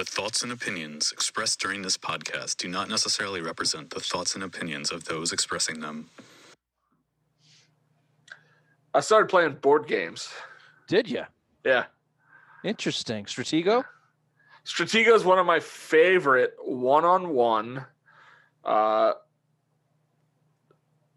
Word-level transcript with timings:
The 0.00 0.06
thoughts 0.06 0.42
and 0.42 0.50
opinions 0.50 1.12
expressed 1.12 1.60
during 1.60 1.82
this 1.82 1.98
podcast 1.98 2.56
do 2.56 2.68
not 2.68 2.88
necessarily 2.88 3.42
represent 3.42 3.90
the 3.90 4.00
thoughts 4.00 4.34
and 4.34 4.42
opinions 4.42 4.90
of 4.90 5.04
those 5.04 5.30
expressing 5.30 5.80
them. 5.80 6.08
I 8.94 9.00
started 9.00 9.28
playing 9.28 9.56
board 9.60 9.86
games. 9.86 10.30
Did 10.88 11.06
you? 11.06 11.24
Yeah. 11.66 11.84
Interesting. 12.64 13.26
Stratego? 13.26 13.84
Stratego 14.64 15.14
is 15.14 15.22
one 15.22 15.38
of 15.38 15.44
my 15.44 15.60
favorite 15.60 16.54
one-on-one 16.64 17.84
uh, 18.64 19.12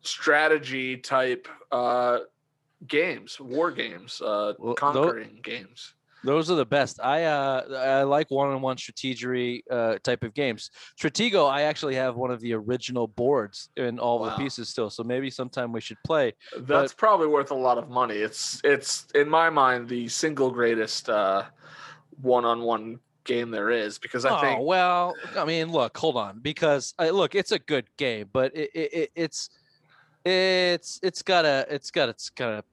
strategy 0.02 0.98
type 0.98 1.48
uh, 1.72 2.20
games, 2.86 3.40
war 3.40 3.72
games, 3.72 4.20
uh, 4.22 4.56
Well, 4.60 4.74
tho- 4.74 4.74
conquering 4.74 5.40
games. 5.42 5.94
Those 6.24 6.50
are 6.50 6.56
the 6.56 6.66
best. 6.66 7.00
I 7.02 7.26
uh 7.26 7.62
I 7.76 8.04
like 8.04 8.32
one-on-one 8.32 8.78
strategery 8.78 9.62
uh 9.70 9.98
type 10.04 10.24
of 10.24 10.34
games. 10.34 10.70
Stratego, 11.00 11.50
I 11.50 11.64
actually 11.64 11.96
have 11.96 12.16
one 12.16 12.32
of 12.32 12.40
the 12.40 12.54
original 12.54 13.08
boards 13.08 13.70
and 13.76 14.00
all 14.00 14.20
Wow. 14.20 14.30
the 14.30 14.32
pieces 14.44 14.70
still. 14.70 14.90
So 14.90 15.04
maybe 15.04 15.30
sometime 15.30 15.72
we 15.74 15.82
should 15.82 16.02
play. 16.04 16.34
That's 16.62 16.94
probably 16.94 17.28
worth 17.28 17.52
a 17.52 17.56
lot 17.56 17.78
of 17.78 17.90
money. 17.90 18.16
It's 18.16 18.62
it's 18.64 19.08
in 19.16 19.30
my 19.30 19.50
mind 19.50 19.90
the 19.90 20.08
single 20.08 20.52
greatest 20.52 21.10
uh, 21.10 21.46
one-on-one 22.22 23.00
game 23.26 23.52
there 23.52 23.70
is 23.70 24.00
because 24.00 24.26
I 24.26 24.32
oh 24.32 24.42
think 24.42 24.62
well, 24.66 25.16
I 25.38 25.46
mean, 25.46 25.72
look, 25.72 25.98
hold 25.98 26.18
on, 26.18 26.40
because 26.42 26.94
uh, 27.00 27.10
look, 27.10 27.36
it's 27.36 27.52
a 27.52 27.60
good 27.60 27.88
game, 27.98 28.30
but 28.32 28.56
it, 28.56 28.70
it, 28.74 28.94
it 28.94 29.10
it's 29.16 29.50
it's 30.26 31.00
it's 31.04 31.22
got 31.22 31.46
a 31.46 31.66
it's 31.70 31.92
got 31.92 32.10
its 32.10 32.30
kind 32.30 32.60
of 32.60 32.66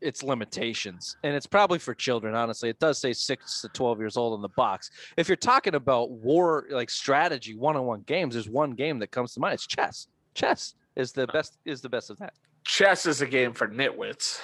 its 0.00 0.22
limitations, 0.22 1.16
and 1.24 1.34
it's 1.34 1.46
probably 1.46 1.78
for 1.78 1.94
children. 1.94 2.34
Honestly, 2.34 2.68
it 2.68 2.78
does 2.78 2.98
say 2.98 3.12
six 3.12 3.60
to 3.62 3.68
twelve 3.68 3.98
years 3.98 4.16
old 4.16 4.34
on 4.34 4.42
the 4.42 4.48
box. 4.50 4.90
If 5.16 5.28
you're 5.28 5.36
talking 5.36 5.74
about 5.74 6.10
war 6.10 6.66
like 6.70 6.90
strategy 6.90 7.54
one-on-one 7.54 8.02
games, 8.02 8.34
there's 8.34 8.48
one 8.48 8.72
game 8.72 8.98
that 8.98 9.10
comes 9.10 9.32
to 9.34 9.40
mind. 9.40 9.54
It's 9.54 9.66
chess. 9.66 10.08
Chess 10.34 10.74
is 10.96 11.12
the 11.12 11.26
best 11.28 11.58
is 11.64 11.80
the 11.80 11.88
best 11.88 12.10
of 12.10 12.18
that. 12.18 12.34
chess 12.66 13.06
is 13.06 13.22
a 13.22 13.26
game 13.26 13.52
for 13.52 13.68
nitwits. 13.68 14.38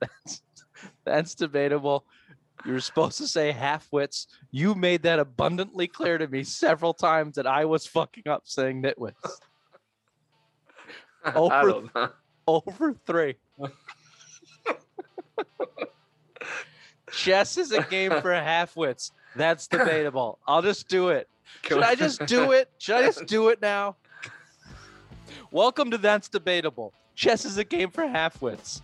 That's 0.00 0.42
that's 1.04 1.34
debatable. 1.34 2.04
You 2.64 2.74
were 2.74 2.80
supposed 2.80 3.18
to 3.18 3.26
say 3.26 3.52
half 3.52 3.88
wits. 3.90 4.26
You 4.50 4.74
made 4.74 5.02
that 5.04 5.18
abundantly 5.18 5.86
clear 5.88 6.18
to 6.18 6.28
me 6.28 6.44
several 6.44 6.94
times 6.94 7.36
that 7.36 7.46
I 7.46 7.64
was 7.64 7.86
fucking 7.86 8.28
up 8.28 8.42
saying 8.44 8.82
nitwits. 8.82 9.14
Over- 11.34 12.12
Over 12.46 12.94
three. 13.06 13.36
Chess 17.12 17.58
is 17.58 17.72
a 17.72 17.82
game 17.82 18.10
for 18.20 18.32
half 18.32 18.76
wits. 18.76 19.12
That's 19.36 19.66
debatable. 19.68 20.38
I'll 20.46 20.62
just 20.62 20.88
do 20.88 21.08
it. 21.10 21.28
Should 21.64 21.82
I 21.82 21.94
just 21.94 22.24
do 22.26 22.52
it? 22.52 22.70
Should 22.78 22.96
I 22.96 23.02
just 23.02 23.26
do 23.26 23.48
it 23.48 23.60
now? 23.60 23.96
Welcome 25.50 25.90
to 25.90 25.98
That's 25.98 26.28
Debatable. 26.28 26.94
Chess 27.14 27.44
is 27.44 27.58
a 27.58 27.64
game 27.64 27.90
for 27.90 28.06
half 28.06 28.40
wits. 28.40 28.80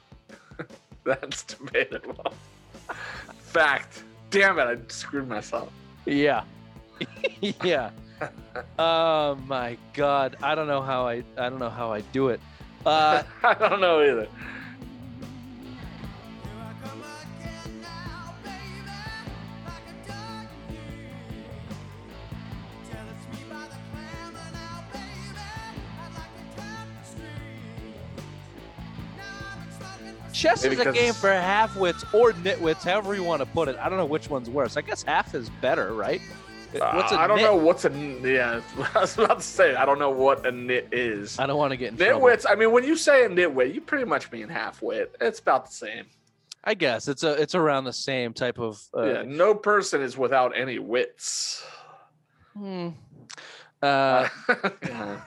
That's 1.04 1.42
debatable. 1.44 2.34
Fact. 3.40 4.02
Damn 4.30 4.58
it, 4.58 4.62
I 4.64 4.76
screwed 4.88 5.26
myself. 5.26 5.72
Yeah. 6.04 6.44
yeah. 7.40 7.90
Oh 8.78 9.36
my 9.46 9.76
god. 9.92 10.36
I 10.42 10.54
don't 10.54 10.66
know 10.66 10.82
how 10.82 11.06
I 11.06 11.24
I 11.36 11.48
don't 11.48 11.58
know 11.58 11.70
how 11.70 11.92
I 11.92 12.00
do 12.00 12.28
it. 12.28 12.40
Uh 12.86 13.22
I 13.42 13.54
don't 13.54 13.80
know 13.80 14.02
either. 14.02 14.28
chess 30.38 30.62
Maybe 30.62 30.76
is 30.76 30.86
a 30.86 30.92
game 30.92 31.14
for 31.14 31.30
half 31.30 31.76
wits 31.76 32.04
or 32.12 32.32
nitwits, 32.32 32.84
however 32.84 33.14
you 33.14 33.24
want 33.24 33.42
to 33.42 33.46
put 33.46 33.68
it. 33.68 33.76
I 33.76 33.88
don't 33.88 33.98
know 33.98 34.06
which 34.06 34.30
one's 34.30 34.48
worse. 34.48 34.76
I 34.76 34.82
guess 34.82 35.02
half 35.02 35.34
is 35.34 35.50
better, 35.60 35.92
right? 35.92 36.20
What's 36.72 37.12
a 37.12 37.16
Uh, 37.16 37.18
I 37.18 37.26
don't 37.26 37.36
nit? 37.38 37.44
know 37.44 37.56
what's 37.56 37.84
a 37.84 37.90
yeah. 38.22 38.60
I 38.94 39.00
was 39.00 39.18
about 39.18 39.38
to 39.38 39.44
say 39.44 39.74
I 39.74 39.84
don't 39.84 39.98
know 39.98 40.10
what 40.10 40.46
a 40.46 40.52
nit 40.52 40.88
is. 40.92 41.38
I 41.38 41.46
don't 41.46 41.56
want 41.58 41.70
to 41.72 41.76
get 41.76 41.92
in 41.92 41.96
trouble. 41.98 42.26
Nitwits. 42.26 42.44
I 42.48 42.54
mean, 42.54 42.72
when 42.72 42.84
you 42.84 42.96
say 42.96 43.24
a 43.24 43.28
nitwit, 43.28 43.74
you 43.74 43.80
pretty 43.80 44.04
much 44.04 44.30
mean 44.30 44.48
half 44.48 44.82
wit. 44.82 45.14
It's 45.20 45.38
about 45.40 45.66
the 45.66 45.72
same. 45.72 46.04
I 46.64 46.74
guess 46.74 47.08
it's 47.08 47.22
a 47.22 47.32
it's 47.40 47.54
around 47.54 47.84
the 47.84 47.92
same 47.92 48.32
type 48.34 48.58
of 48.58 48.80
uh, 48.96 49.02
yeah, 49.04 49.22
no 49.26 49.54
person 49.54 50.02
is 50.02 50.18
without 50.18 50.56
any 50.56 50.78
wits. 50.78 51.64
hmm. 52.56 52.88
uh 53.82 54.28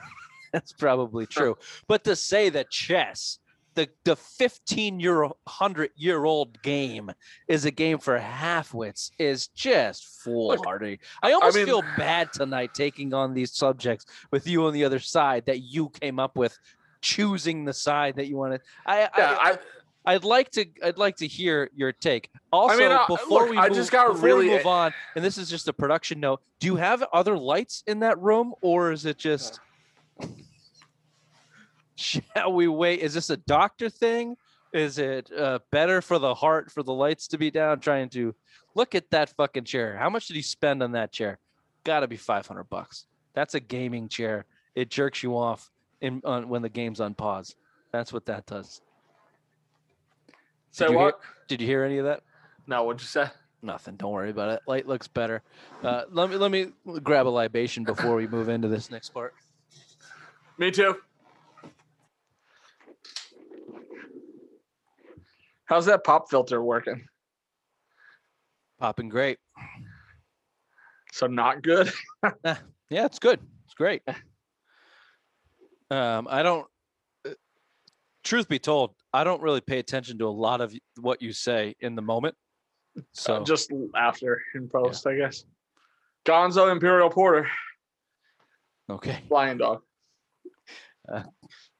That's 0.52 0.72
probably 0.72 1.24
true. 1.26 1.56
But 1.88 2.04
to 2.04 2.14
say 2.14 2.50
that 2.50 2.70
chess, 2.70 3.38
the 3.74 3.88
the 4.04 4.16
15 4.16 5.00
year 5.00 5.22
100 5.22 5.90
year 5.96 6.24
old 6.24 6.60
game 6.62 7.10
is 7.48 7.64
a 7.64 7.70
game 7.70 7.98
for 7.98 8.18
halfwits 8.18 9.10
is 9.18 9.48
just 9.48 10.04
foolhardy. 10.22 11.00
I 11.22 11.32
almost 11.32 11.56
mean- 11.56 11.66
feel 11.66 11.82
bad 11.96 12.32
tonight 12.32 12.74
taking 12.74 13.14
on 13.14 13.34
these 13.34 13.52
subjects 13.54 14.06
with 14.30 14.46
you 14.46 14.66
on 14.66 14.72
the 14.72 14.84
other 14.84 14.98
side 14.98 15.46
that 15.46 15.60
you 15.60 15.90
came 15.90 16.18
up 16.18 16.36
with 16.36 16.58
choosing 17.00 17.64
the 17.64 17.72
side 17.72 18.16
that 18.16 18.26
you 18.26 18.36
wanted. 18.36 18.60
I, 18.86 19.00
Yeah, 19.00 19.08
I, 19.16 19.50
I, 19.52 19.58
I'd 20.04 20.24
like 20.24 20.50
to 20.52 20.66
I'd 20.82 20.98
like 20.98 21.16
to 21.16 21.26
hear 21.26 21.70
your 21.74 21.92
take. 21.92 22.28
Also, 22.52 22.76
mean, 22.78 22.90
uh, 22.90 23.06
before 23.06 23.42
look, 23.42 23.50
we 23.50 23.58
I 23.58 23.68
just 23.68 23.92
we 23.92 24.20
really- 24.20 24.48
move 24.50 24.66
on, 24.66 24.92
and 25.16 25.24
this 25.24 25.38
is 25.38 25.48
just 25.48 25.68
a 25.68 25.72
production 25.72 26.20
note. 26.20 26.42
Do 26.60 26.66
you 26.66 26.76
have 26.76 27.04
other 27.12 27.38
lights 27.38 27.84
in 27.86 28.00
that 28.00 28.18
room, 28.18 28.54
or 28.60 28.92
is 28.92 29.06
it 29.06 29.18
just? 29.18 29.60
Shall 31.96 32.52
we 32.52 32.68
wait? 32.68 33.00
Is 33.00 33.14
this 33.14 33.30
a 33.30 33.36
doctor 33.36 33.88
thing? 33.88 34.36
Is 34.72 34.98
it 34.98 35.30
uh, 35.32 35.58
better 35.70 36.00
for 36.00 36.18
the 36.18 36.34
heart 36.34 36.70
for 36.70 36.82
the 36.82 36.94
lights 36.94 37.28
to 37.28 37.38
be 37.38 37.50
down? 37.50 37.80
Trying 37.80 38.08
to 38.10 38.34
look 38.74 38.94
at 38.94 39.10
that 39.10 39.28
fucking 39.36 39.64
chair. 39.64 39.96
How 39.98 40.08
much 40.08 40.26
did 40.28 40.36
he 40.36 40.42
spend 40.42 40.82
on 40.82 40.92
that 40.92 41.12
chair? 41.12 41.38
Got 41.84 42.00
to 42.00 42.08
be 42.08 42.16
five 42.16 42.46
hundred 42.46 42.64
bucks. 42.70 43.06
That's 43.34 43.54
a 43.54 43.60
gaming 43.60 44.08
chair. 44.08 44.46
It 44.74 44.88
jerks 44.88 45.22
you 45.22 45.36
off 45.36 45.70
in 46.00 46.22
on, 46.24 46.48
when 46.48 46.62
the 46.62 46.70
game's 46.70 47.00
on 47.00 47.14
pause. 47.14 47.54
That's 47.92 48.12
what 48.12 48.24
that 48.26 48.46
does. 48.46 48.80
say 50.70 50.86
you 50.86 50.92
hear- 50.92 50.98
what? 50.98 51.20
Did 51.48 51.60
you 51.60 51.66
hear 51.66 51.84
any 51.84 51.98
of 51.98 52.06
that? 52.06 52.22
No, 52.66 52.84
what'd 52.84 53.02
you 53.02 53.06
say? 53.06 53.26
Nothing. 53.60 53.96
Don't 53.96 54.10
worry 54.12 54.30
about 54.30 54.50
it. 54.50 54.60
Light 54.66 54.88
looks 54.88 55.06
better. 55.06 55.42
Uh, 55.84 56.02
let 56.10 56.30
me 56.30 56.36
let 56.36 56.50
me 56.50 56.68
grab 57.02 57.26
a 57.26 57.28
libation 57.28 57.84
before 57.84 58.16
we 58.16 58.26
move 58.26 58.48
into 58.48 58.68
this 58.68 58.90
next 58.90 59.10
part. 59.10 59.34
Me 60.56 60.70
too. 60.70 60.96
How's 65.72 65.86
that 65.86 66.04
pop 66.04 66.28
filter 66.28 66.62
working? 66.62 67.02
Popping 68.78 69.08
great. 69.08 69.38
So 71.12 71.26
not 71.26 71.62
good. 71.62 71.90
Yeah, 72.90 73.06
it's 73.06 73.18
good. 73.18 73.40
It's 73.64 73.72
great. 73.72 74.02
Um, 75.90 76.28
I 76.28 76.42
don't. 76.42 76.66
uh, 77.26 77.30
Truth 78.22 78.50
be 78.50 78.58
told, 78.58 78.94
I 79.14 79.24
don't 79.24 79.40
really 79.40 79.62
pay 79.62 79.78
attention 79.78 80.18
to 80.18 80.26
a 80.26 80.28
lot 80.28 80.60
of 80.60 80.74
what 81.00 81.22
you 81.22 81.32
say 81.32 81.74
in 81.80 81.94
the 81.94 82.02
moment. 82.02 82.34
So 83.14 83.36
Uh, 83.36 83.44
just 83.44 83.72
after 83.96 84.42
in 84.54 84.68
post, 84.68 85.06
I 85.06 85.16
guess. 85.16 85.46
Gonzo 86.26 86.70
Imperial 86.70 87.08
Porter, 87.08 87.48
okay. 88.90 89.22
Flying 89.28 89.56
Dog. 89.56 89.80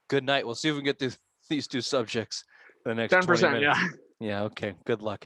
Good 0.09 0.23
night. 0.23 0.47
We'll 0.47 0.55
see 0.55 0.69
if 0.69 0.73
we 0.73 0.79
can 0.79 0.85
get 0.85 0.97
through 0.97 1.11
these 1.47 1.67
two 1.67 1.81
subjects 1.81 2.43
the 2.85 2.95
next 2.95 3.11
Ten 3.11 3.21
20 3.23 3.27
percent, 3.27 3.53
minutes. 3.61 3.79
yeah. 3.79 3.87
Yeah. 4.27 4.43
Okay. 4.43 4.73
Good 4.85 5.01
luck. 5.01 5.25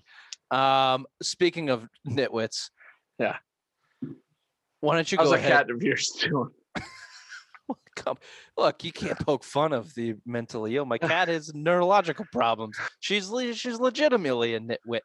Um, 0.51 1.05
speaking 1.21 1.69
of 1.69 1.87
nitwits. 2.07 2.69
Yeah. 3.19 3.37
Why 4.79 4.95
don't 4.95 5.11
you 5.11 5.17
How's 5.17 5.27
go 5.27 5.31
that 5.31 5.39
ahead? 5.39 5.51
cat 5.51 5.69
of 5.71 5.81
yours 5.81 6.09
doing? 6.21 6.49
Come, 7.95 8.17
look, 8.55 8.83
you 8.83 8.91
can't 8.91 9.17
poke 9.19 9.43
fun 9.43 9.73
of 9.73 9.93
the 9.95 10.15
mentally 10.25 10.75
ill. 10.75 10.85
My 10.85 10.99
cat 10.99 11.27
has 11.29 11.53
neurological 11.55 12.25
problems. 12.31 12.77
She's 12.99 13.27
le- 13.29 13.53
she's 13.53 13.79
legitimately 13.79 14.53
a 14.53 14.59
nitwit, 14.59 15.01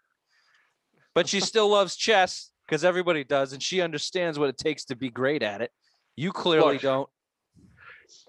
but 1.15 1.27
she 1.27 1.41
still 1.41 1.69
loves 1.71 1.97
chess 1.97 2.51
because 2.67 2.85
everybody 2.85 3.25
does, 3.25 3.55
and 3.55 3.63
she 3.63 3.81
understands 3.81 4.39
what 4.39 4.51
it 4.51 4.59
takes 4.59 4.85
to 4.87 4.97
be 4.97 5.09
great 5.09 5.43
at 5.43 5.63
it. 5.63 5.71
You 6.17 6.33
clearly 6.33 6.75
Look, 6.75 6.83
don't. 6.83 7.09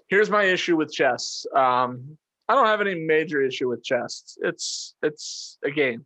Here's 0.08 0.30
my 0.30 0.44
issue 0.44 0.76
with 0.76 0.90
chess. 0.92 1.44
Um, 1.54 2.16
I 2.48 2.54
don't 2.54 2.66
have 2.66 2.80
any 2.80 2.94
major 2.94 3.40
issue 3.40 3.68
with 3.68 3.82
chess. 3.82 4.36
It's 4.42 4.94
it's 5.02 5.58
a 5.64 5.70
game. 5.70 6.04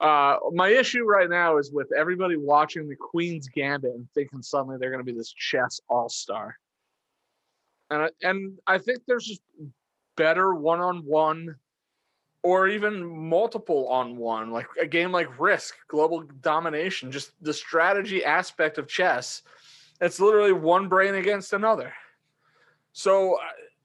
Uh, 0.00 0.36
my 0.52 0.68
issue 0.68 1.04
right 1.04 1.28
now 1.28 1.58
is 1.58 1.70
with 1.72 1.92
everybody 1.92 2.36
watching 2.36 2.88
the 2.88 2.96
Queen's 2.96 3.48
Gambit 3.48 3.94
and 3.94 4.08
thinking 4.14 4.42
suddenly 4.42 4.78
they're 4.78 4.90
going 4.90 5.04
to 5.04 5.12
be 5.12 5.16
this 5.16 5.32
chess 5.32 5.80
all 5.90 6.08
star. 6.08 6.56
And 7.90 8.02
I, 8.02 8.08
and 8.22 8.58
I 8.66 8.78
think 8.78 9.00
there's 9.06 9.26
just 9.26 9.42
better 10.16 10.54
one-on-one 10.54 11.56
or 12.42 12.68
even 12.68 13.04
multiple 13.04 13.88
on 13.88 14.16
one, 14.16 14.50
like 14.50 14.68
a 14.80 14.86
game 14.86 15.12
like 15.12 15.38
Risk, 15.38 15.74
Global 15.88 16.22
Domination, 16.40 17.12
just 17.12 17.32
the 17.42 17.52
strategy 17.52 18.24
aspect 18.24 18.78
of 18.78 18.88
chess. 18.88 19.42
It's 20.00 20.18
literally 20.18 20.52
one 20.52 20.88
brain 20.88 21.16
against 21.16 21.52
another. 21.52 21.92
So, 22.92 23.34
uh, 23.34 23.38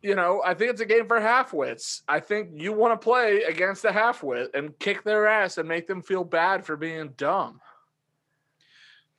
you 0.06 0.13
know, 0.13 0.42
I 0.46 0.54
think 0.54 0.69
it's 0.69 0.81
a 0.81 0.86
game 0.86 1.07
for 1.07 1.19
halfwits. 1.19 2.02
I 2.07 2.19
think 2.19 2.50
you 2.54 2.72
want 2.74 2.94
to 2.94 3.04
play 3.04 3.42
against 3.42 3.84
a 3.86 3.90
halfwit 3.90 4.54
and 4.54 4.78
kick 4.78 5.04
their 5.04 5.25
ass 5.25 5.57
and 5.57 5.68
make 5.68 5.88
them 5.88 6.04
feel 6.04 6.24
bad 6.24 6.63
for 6.63 6.78
being 6.78 7.10
dumb. 7.18 7.60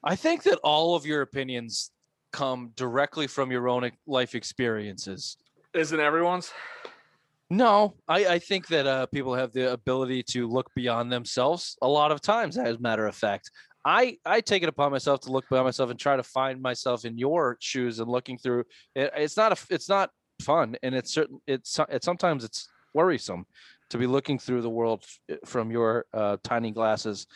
I 0.05 0.15
think 0.15 0.45
that 0.45 0.61
all 0.63 0.95
of 0.95 1.05
your 1.05 1.23
opinions 1.23 1.91
come 2.33 2.71
directly 2.77 3.27
from 3.27 3.51
your 3.51 3.69
own 3.69 3.91
life 4.07 4.37
experiences. 4.37 5.37
Isn't 5.75 5.99
everyone's? 5.99 6.53
No, 7.51 7.95
I, 8.07 8.27
I 8.27 8.39
think 8.39 8.69
that 8.69 8.87
uh, 8.87 9.07
people 9.07 9.35
have 9.35 9.53
the 9.53 9.73
ability 9.73 10.23
to 10.31 10.47
look 10.47 10.71
beyond 10.77 11.11
themselves 11.11 11.77
a 11.83 11.89
lot 11.89 12.13
of 12.13 12.21
times. 12.21 12.57
As 12.59 12.77
a 12.77 12.81
matter 12.81 13.07
of 13.09 13.17
fact, 13.17 13.51
I 13.85 14.19
I 14.25 14.41
take 14.41 14.63
it 14.63 14.69
upon 14.69 14.93
myself 14.93 15.21
to 15.23 15.33
look 15.33 15.49
beyond 15.49 15.65
myself 15.65 15.91
and 15.91 15.99
try 15.99 16.17
to 16.17 16.23
find 16.23 16.63
myself 16.63 17.05
in 17.05 17.19
your 17.19 17.57
shoes 17.61 17.99
and 17.99 18.09
looking 18.09 18.39
through. 18.39 18.65
It, 18.95 19.13
it's 19.17 19.37
not 19.37 19.53
a 19.53 19.75
it's 19.75 19.89
not 19.89 20.11
fun, 20.41 20.77
and 20.83 20.95
it's 20.95 21.13
certain 21.13 21.41
it's 21.47 21.79
it's 21.89 22.05
sometimes 22.05 22.45
it's 22.45 22.69
worrisome 22.95 23.47
to 23.91 23.99
be 23.99 24.07
looking 24.07 24.39
through 24.39 24.63
the 24.63 24.71
world 24.71 25.05
f- 25.31 25.39
from 25.45 25.71
your 25.71 26.07
uh, 26.13 26.37
tiny 26.43 26.71
glasses, 26.71 27.27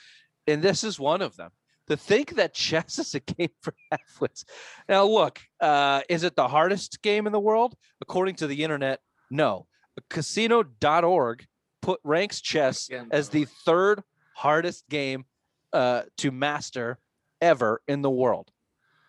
and 0.46 0.62
this 0.62 0.84
is 0.84 0.98
one 0.98 1.22
of 1.22 1.36
them. 1.36 1.50
To 1.88 1.96
think 1.96 2.36
that 2.36 2.54
chess 2.54 3.00
is 3.00 3.16
a 3.16 3.20
game 3.20 3.50
for 3.62 3.74
athletes 3.92 4.44
Now, 4.88 5.04
look, 5.06 5.40
uh, 5.60 6.02
is 6.08 6.22
it 6.22 6.36
the 6.36 6.46
hardest 6.46 7.02
game 7.02 7.26
in 7.26 7.32
the 7.32 7.40
world? 7.40 7.74
According 8.00 8.36
to 8.36 8.46
the 8.46 8.62
internet, 8.62 9.00
no 9.28 9.66
casino.org 10.08 11.46
put 11.82 12.00
ranks 12.04 12.40
chess 12.40 12.88
as 13.10 13.28
the 13.28 13.46
third 13.66 14.02
hardest 14.34 14.88
game 14.88 15.24
uh, 15.72 16.02
to 16.18 16.30
master 16.30 16.98
ever 17.40 17.82
in 17.88 18.02
the 18.02 18.10
world. 18.10 18.50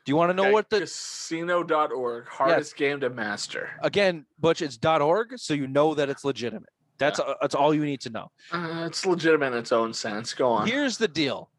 Do 0.06 0.12
you 0.12 0.16
want 0.16 0.32
to 0.32 0.34
know 0.34 0.44
Okay, 0.44 0.52
what 0.52 0.70
the 0.70 0.80
casino.org 0.82 2.28
hardest 2.28 2.76
game 2.76 3.00
to 3.02 3.10
master? 3.10 3.70
again, 3.82 4.26
Butch? 4.40 4.62
It's 4.62 4.80
.org, 4.84 5.38
so 5.38 5.54
you 5.54 5.68
know 5.68 5.94
that 5.94 6.10
it's 6.10 6.26
legitimate. 6.26 6.70
That's 6.98 7.20
uh, 7.20 7.36
that's 7.42 7.56
all 7.56 7.74
you 7.74 7.84
need 7.84 8.02
to 8.02 8.10
know. 8.10 8.32
Uh, 8.52 8.84
it's 8.88 9.06
legitimate 9.06 9.54
in 9.54 9.60
its 9.60 9.72
own 9.72 9.94
sense. 9.94 10.34
Go 10.34 10.52
on. 10.52 10.68
Here's 10.68 10.98
the 10.98 11.08
deal: 11.08 11.50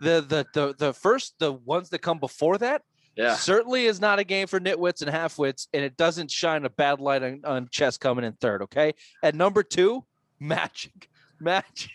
the 0.00 0.24
the 0.26 0.46
the 0.52 0.74
the 0.76 0.92
first 0.92 1.34
the 1.38 1.52
ones 1.52 1.90
that 1.90 2.00
come 2.00 2.18
before 2.18 2.58
that 2.58 2.82
yeah. 3.16 3.34
certainly 3.34 3.86
is 3.86 4.00
not 4.00 4.18
a 4.18 4.24
game 4.24 4.46
for 4.46 4.60
nitwits 4.60 5.02
and 5.02 5.10
halfwits, 5.10 5.68
and 5.72 5.84
it 5.84 5.96
doesn't 5.96 6.30
shine 6.30 6.64
a 6.64 6.70
bad 6.70 7.00
light 7.00 7.22
on, 7.22 7.40
on 7.44 7.68
chess 7.70 7.96
coming 7.96 8.24
in 8.24 8.34
third. 8.34 8.62
Okay, 8.62 8.94
at 9.22 9.34
number 9.34 9.62
two, 9.62 10.04
Magic. 10.38 11.08
Magic. 11.40 11.90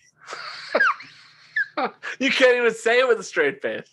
you 2.20 2.32
can't 2.32 2.58
even 2.58 2.74
say 2.74 3.00
it 3.00 3.08
with 3.08 3.20
a 3.20 3.24
straight 3.24 3.62
face. 3.62 3.88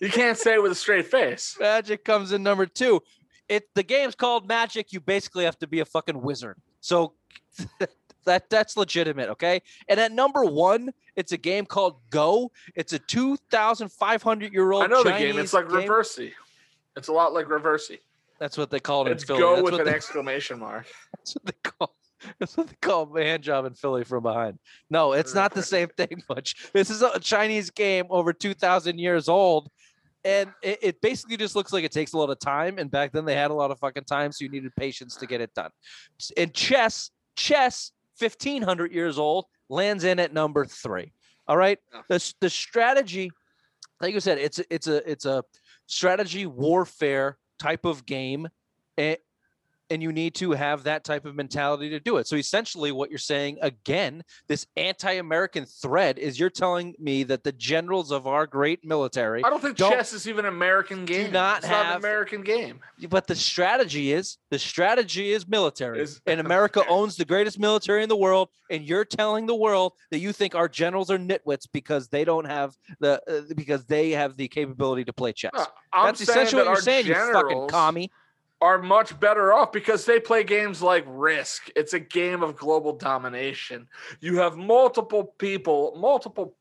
You 0.00 0.10
can't 0.10 0.38
say 0.38 0.54
it 0.54 0.62
with 0.62 0.72
a 0.72 0.76
straight 0.76 1.06
face. 1.06 1.56
Magic 1.58 2.04
comes 2.04 2.32
in 2.32 2.42
number 2.42 2.66
two. 2.66 3.02
It 3.48 3.68
the 3.74 3.82
game's 3.82 4.14
called 4.14 4.48
Magic. 4.48 4.92
You 4.92 5.00
basically 5.00 5.44
have 5.44 5.58
to 5.58 5.66
be 5.66 5.80
a 5.80 5.84
fucking 5.84 6.20
wizard. 6.20 6.56
So 6.80 7.14
that 8.24 8.48
that's 8.50 8.76
legitimate, 8.76 9.28
okay? 9.30 9.62
And 9.88 10.00
at 10.00 10.12
number 10.12 10.44
one, 10.44 10.90
it's 11.16 11.32
a 11.32 11.36
game 11.36 11.66
called 11.66 11.96
Go. 12.10 12.50
It's 12.74 12.92
a 12.92 12.98
two 12.98 13.36
thousand 13.50 13.92
five 13.92 14.22
hundred 14.22 14.52
year 14.52 14.72
old. 14.72 14.84
I 14.84 14.86
know 14.86 15.02
the 15.02 15.10
game. 15.10 15.38
It's 15.38 15.52
like 15.52 15.66
Reversi. 15.66 16.32
It's 16.96 17.08
a 17.08 17.12
lot 17.12 17.32
like 17.32 17.46
Reversi. 17.46 17.98
That's 18.38 18.58
what 18.58 18.70
they 18.70 18.80
call 18.80 19.06
it 19.06 19.12
It's 19.12 19.22
in 19.22 19.28
Philly. 19.28 19.40
go 19.40 19.50
that's, 19.54 19.62
with 19.62 19.72
what 19.72 19.80
an 19.80 19.86
they, 19.86 19.94
exclamation 19.94 20.58
mark. 20.58 20.86
that's 21.16 21.34
what 21.34 21.46
they 21.46 21.70
call. 21.70 21.94
That's 22.38 22.56
what 22.56 22.68
they 22.68 22.76
call 22.80 23.16
a 23.16 23.22
hand 23.24 23.42
job 23.42 23.64
in 23.66 23.74
Philly 23.74 24.04
from 24.04 24.22
behind. 24.22 24.58
No, 24.90 25.12
it's 25.12 25.34
not 25.34 25.54
the 25.54 25.62
same 25.62 25.88
thing, 25.96 26.22
much. 26.28 26.70
This 26.72 26.90
is 26.90 27.02
a 27.02 27.18
Chinese 27.20 27.70
game 27.70 28.06
over 28.10 28.32
two 28.32 28.54
thousand 28.54 28.98
years 28.98 29.28
old, 29.28 29.68
and 30.24 30.50
it, 30.62 30.78
it 30.82 31.00
basically 31.00 31.36
just 31.36 31.56
looks 31.56 31.72
like 31.72 31.84
it 31.84 31.92
takes 31.92 32.12
a 32.12 32.18
lot 32.18 32.30
of 32.30 32.38
time. 32.38 32.78
And 32.78 32.90
back 32.90 33.12
then 33.12 33.24
they 33.24 33.34
had 33.34 33.50
a 33.50 33.54
lot 33.54 33.70
of 33.70 33.78
fucking 33.78 34.04
time, 34.04 34.32
so 34.32 34.44
you 34.44 34.50
needed 34.50 34.74
patience 34.76 35.16
to 35.16 35.26
get 35.26 35.40
it 35.40 35.52
done. 35.54 35.70
And 36.36 36.52
chess, 36.54 37.10
chess, 37.36 37.92
fifteen 38.16 38.62
hundred 38.62 38.92
years 38.92 39.18
old, 39.18 39.46
lands 39.68 40.04
in 40.04 40.18
at 40.18 40.32
number 40.32 40.64
three. 40.64 41.12
All 41.46 41.56
right, 41.56 41.78
the 42.08 42.32
the 42.40 42.48
strategy, 42.50 43.30
like 44.00 44.14
you 44.14 44.20
said, 44.20 44.38
it's 44.38 44.58
a- 44.58 44.74
it's 44.74 44.86
a 44.86 45.10
it's 45.10 45.26
a 45.26 45.44
strategy 45.86 46.46
warfare 46.46 47.36
type 47.58 47.84
of 47.84 48.06
game, 48.06 48.48
and 48.96 49.18
and 49.94 50.02
you 50.02 50.10
need 50.10 50.34
to 50.34 50.50
have 50.50 50.82
that 50.82 51.04
type 51.04 51.24
of 51.24 51.36
mentality 51.36 51.88
to 51.88 52.00
do 52.00 52.16
it. 52.16 52.26
So 52.26 52.34
essentially, 52.34 52.90
what 52.90 53.10
you're 53.10 53.18
saying 53.20 53.58
again, 53.62 54.24
this 54.48 54.66
anti-American 54.76 55.66
thread 55.66 56.18
is 56.18 56.36
you're 56.38 56.50
telling 56.50 56.96
me 56.98 57.22
that 57.22 57.44
the 57.44 57.52
generals 57.52 58.10
of 58.10 58.26
our 58.26 58.44
great 58.44 58.84
military 58.84 59.44
I 59.44 59.50
don't 59.50 59.62
think 59.62 59.76
Don't- 59.76 59.92
chess 59.92 60.12
is 60.12 60.26
even 60.26 60.46
an 60.46 60.52
American 60.52 61.04
game. 61.04 61.26
Do 61.26 61.32
not 61.32 61.58
it's 61.58 61.68
not 61.68 61.86
an 61.86 61.96
American 61.96 62.42
game. 62.42 62.80
but 63.08 63.28
the 63.28 63.36
strategy 63.36 64.12
is 64.12 64.38
the 64.50 64.58
strategy 64.58 65.30
is 65.30 65.46
military 65.46 66.00
Is- 66.00 66.20
and 66.26 66.40
america 66.48 66.82
owns 66.88 67.16
the 67.16 67.24
greatest 67.24 67.58
military 67.60 68.02
in 68.02 68.08
the 68.08 68.16
world 68.16 68.48
and 68.70 68.82
you're 68.82 69.04
telling 69.04 69.46
the 69.46 69.54
world 69.54 69.92
that 70.10 70.18
you 70.18 70.32
think 70.32 70.54
our 70.56 70.68
generals 70.68 71.10
are 71.10 71.18
nitwits 71.18 71.68
because 71.72 72.08
they 72.08 72.24
don't 72.24 72.46
have 72.46 72.74
the 72.98 73.20
uh, 73.30 73.54
because 73.54 73.84
they 73.84 74.10
have 74.10 74.36
the 74.36 74.48
capability 74.48 75.04
to 75.04 75.12
play 75.12 75.32
chess 75.32 75.52
I'm 75.92 76.06
that's 76.06 76.20
essentially 76.20 76.62
that 76.64 76.70
what 76.70 76.70
you're 76.70 76.76
our 76.76 76.80
saying 76.82 77.06
you 77.06 77.14
fucking 77.14 77.68
commie 77.68 78.10
Are 78.64 78.78
much 78.78 79.20
better 79.20 79.52
off 79.52 79.72
because 79.72 80.06
they 80.06 80.18
play 80.18 80.42
games 80.42 80.80
like 80.80 81.04
Risk. 81.06 81.68
It's 81.76 81.92
a 81.92 82.00
game 82.00 82.42
of 82.42 82.56
global 82.56 82.94
domination. 82.96 83.86
You 84.20 84.38
have 84.38 84.56
multiple 84.56 85.34
people, 85.36 85.94
multiple 85.98 86.54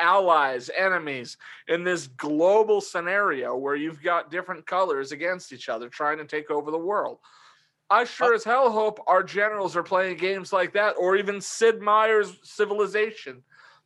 allies, 0.00 0.68
enemies 0.76 1.36
in 1.68 1.84
this 1.84 2.08
global 2.08 2.80
scenario 2.80 3.56
where 3.56 3.76
you've 3.76 4.02
got 4.02 4.32
different 4.32 4.66
colors 4.66 5.12
against 5.12 5.52
each 5.52 5.68
other 5.68 5.88
trying 5.88 6.18
to 6.18 6.24
take 6.24 6.50
over 6.50 6.72
the 6.72 6.76
world. 6.76 7.18
I 7.88 8.02
sure 8.02 8.34
as 8.34 8.42
hell 8.42 8.72
hope 8.72 8.98
our 9.06 9.22
generals 9.22 9.76
are 9.76 9.84
playing 9.84 10.16
games 10.16 10.52
like 10.52 10.72
that, 10.72 10.96
or 10.98 11.14
even 11.14 11.40
Sid 11.40 11.80
Meier's 11.80 12.36
Civilization. 12.42 13.44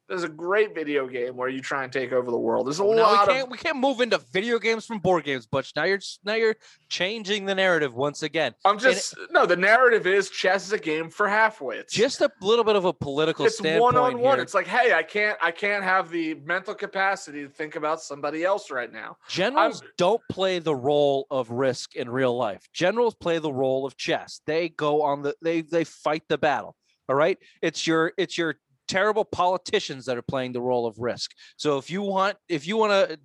There's 0.09 0.25
a 0.25 0.29
great 0.29 0.75
video 0.75 1.07
game 1.07 1.37
where 1.37 1.49
you 1.49 1.61
try 1.61 1.85
and 1.85 1.93
take 1.93 2.13
over 2.13 2.31
the 2.31 2.39
world. 2.39 2.67
There's 2.67 2.81
a 2.81 2.83
no, 2.83 2.91
we 2.91 2.97
lot 2.97 3.29
can't 3.29 3.45
of 3.45 3.51
we 3.51 3.57
can't 3.57 3.79
move 3.79 4.01
into 4.01 4.19
video 4.33 4.59
games 4.59 4.85
from 4.85 4.99
board 4.99 5.25
games 5.25 5.47
but 5.51 5.71
now 5.75 5.85
you're 5.85 6.01
now 6.25 6.35
you're 6.35 6.57
changing 6.89 7.47
the 7.47 7.55
narrative 7.55 7.95
once 7.95 8.23
again 8.23 8.55
I'm 8.65 8.79
just 8.79 9.15
no. 9.31 9.47
The 9.47 9.57
narrative 9.57 10.07
is 10.07 10.29
chess 10.31 10.67
is 10.67 10.73
a 10.73 10.79
game 10.79 11.09
for 11.11 11.27
halfwits. 11.27 11.91
just 11.91 12.21
a 12.21 12.31
little 12.41 12.65
bit 12.65 12.77
of 12.77 12.85
a 12.85 12.93
political 12.93 13.47
it's 13.47 13.59
standpoint 13.59 13.95
one 13.95 13.97
on 13.97 14.21
one. 14.21 14.41
It's 14.41 14.55
like, 14.55 14.67
hey, 14.67 14.93
I 14.93 15.03
can't, 15.03 15.39
I 15.43 15.51
can't 15.51 15.85
have 15.85 16.11
the 16.11 16.35
mental 16.35 16.75
capacity 16.75 17.43
to 17.43 17.49
think 17.49 17.77
about 17.77 18.01
somebody 18.01 18.45
else 18.45 18.71
right 18.71 18.93
now. 18.93 19.17
Generals 19.29 19.83
don't 19.97 20.21
play 20.31 20.59
the 20.59 20.75
role 20.75 21.27
of 21.31 21.51
risk 21.51 21.95
in 21.95 22.11
real 22.11 22.37
life. 22.37 22.69
Generals 22.73 23.15
play 23.15 23.39
the 23.39 23.53
role 23.53 23.87
of 23.87 23.97
chess. 23.97 24.41
They 24.47 24.69
go 24.69 25.03
on 25.03 25.23
the 25.23 25.35
they 25.43 25.63
they 25.63 25.85
fight 25.85 26.25
the 26.29 26.39
battle. 26.39 26.77
All 27.09 27.17
right? 27.17 27.39
It's 27.61 27.87
your 27.87 28.13
it's 28.17 28.37
your 28.39 28.57
terrible 28.89 29.25
politicians 29.25 30.05
that 30.07 30.17
are 30.17 30.23
playing 30.23 30.53
the 30.53 30.61
role 30.61 30.87
of 30.87 30.99
risk. 30.99 31.33
So 31.57 31.79
if 31.79 31.91
you 31.91 32.03
want 32.03 32.37
if 32.49 32.67
you 32.67 32.77
want 32.77 32.93
to 32.93 33.19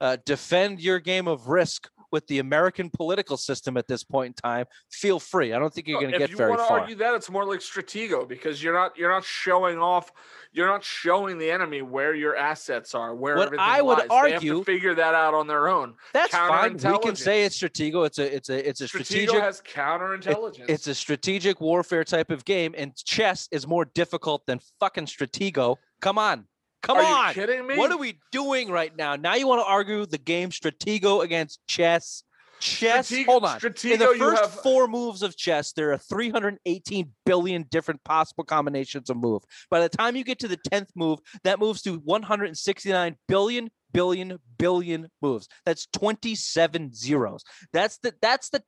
uh, 0.00 0.16
defend 0.24 0.80
your 0.80 0.98
game 0.98 1.28
of 1.28 1.48
risk 1.48 1.88
with 2.12 2.26
the 2.26 2.38
American 2.38 2.90
political 2.90 3.36
system 3.36 3.76
at 3.76 3.88
this 3.88 4.04
point 4.04 4.28
in 4.28 4.34
time, 4.34 4.66
feel 4.90 5.18
free. 5.18 5.52
I 5.52 5.58
don't 5.58 5.72
think 5.72 5.88
you're 5.88 6.00
going 6.00 6.12
to 6.12 6.18
get 6.18 6.30
very 6.30 6.50
far. 6.50 6.58
if 6.58 6.60
you 6.60 6.70
wanna 6.70 6.80
argue 6.82 6.96
that, 6.96 7.14
it's 7.14 7.30
more 7.30 7.44
like 7.44 7.60
Stratego 7.60 8.28
because 8.28 8.62
you're 8.62 8.74
not, 8.74 8.96
you're 8.96 9.10
not 9.10 9.24
showing 9.24 9.78
off, 9.78 10.12
you're 10.52 10.66
not 10.66 10.84
showing 10.84 11.38
the 11.38 11.50
enemy 11.50 11.82
where 11.82 12.14
your 12.14 12.36
assets 12.36 12.94
are, 12.94 13.14
where 13.14 13.36
What 13.36 13.46
everything 13.46 13.64
I 13.66 13.80
would 13.80 13.98
lies. 13.98 14.08
They 14.08 14.32
have 14.32 14.42
to 14.42 14.48
argue- 14.48 14.64
figure 14.64 14.94
that 14.94 15.14
out 15.14 15.34
on 15.34 15.46
their 15.46 15.68
own. 15.68 15.94
That's 16.12 16.32
fine. 16.34 16.74
We 16.74 16.98
can 16.98 17.16
say 17.16 17.44
it's 17.44 17.58
Stratego. 17.58 18.06
It's 18.06 18.18
a 18.18 18.36
it's 18.36 18.50
a 18.50 18.68
it's 18.68 18.80
a 18.82 18.84
Stratego 18.84 19.04
strategic 19.04 19.40
has 19.40 19.62
counterintelligence. 19.62 20.66
It's 20.68 20.86
a 20.86 20.94
strategic 20.94 21.60
warfare 21.60 22.04
type 22.04 22.30
of 22.30 22.44
game, 22.44 22.74
and 22.76 22.94
chess 22.96 23.48
is 23.50 23.66
more 23.66 23.86
difficult 23.86 24.44
than 24.46 24.60
fucking 24.78 25.06
Stratego. 25.06 25.76
Come 26.00 26.18
on. 26.18 26.46
Come 26.82 26.96
Are 26.98 27.02
on. 27.04 27.28
you 27.28 27.34
kidding 27.34 27.66
me? 27.66 27.76
What 27.76 27.92
are 27.92 27.98
we 27.98 28.18
doing 28.32 28.70
right 28.70 28.94
now? 28.96 29.16
Now 29.16 29.34
you 29.34 29.46
want 29.46 29.60
to 29.60 29.66
argue 29.66 30.04
the 30.06 30.18
game 30.18 30.50
Stratego 30.50 31.22
against 31.22 31.60
chess? 31.68 32.24
Chess. 32.60 33.10
Stratego- 33.10 33.26
hold 33.26 33.44
on. 33.44 33.60
Stratego, 33.60 33.92
In 33.92 33.98
the 33.98 34.14
first 34.18 34.42
have- 34.42 34.60
four 34.62 34.86
moves 34.88 35.22
of 35.22 35.36
chess, 35.36 35.72
there 35.72 35.92
are 35.92 35.98
318 35.98 37.10
billion 37.26 37.64
different 37.70 38.02
possible 38.04 38.44
combinations 38.44 39.10
of 39.10 39.16
move. 39.16 39.42
By 39.70 39.80
the 39.80 39.88
time 39.88 40.14
you 40.16 40.22
get 40.24 40.38
to 40.40 40.48
the 40.48 40.56
10th 40.72 40.90
move, 40.94 41.18
that 41.44 41.58
moves 41.58 41.82
to 41.82 41.96
169 41.98 43.16
billion, 43.28 43.70
billion, 43.92 44.38
billion 44.58 45.08
moves. 45.20 45.48
That's 45.66 45.86
27 45.92 46.92
zeros. 46.94 47.42
That's 47.72 47.98
the 47.98 48.14
that's 48.22 48.48
the 48.50 48.62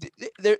th- 0.00 0.12
th- 0.18 0.32
there 0.38 0.58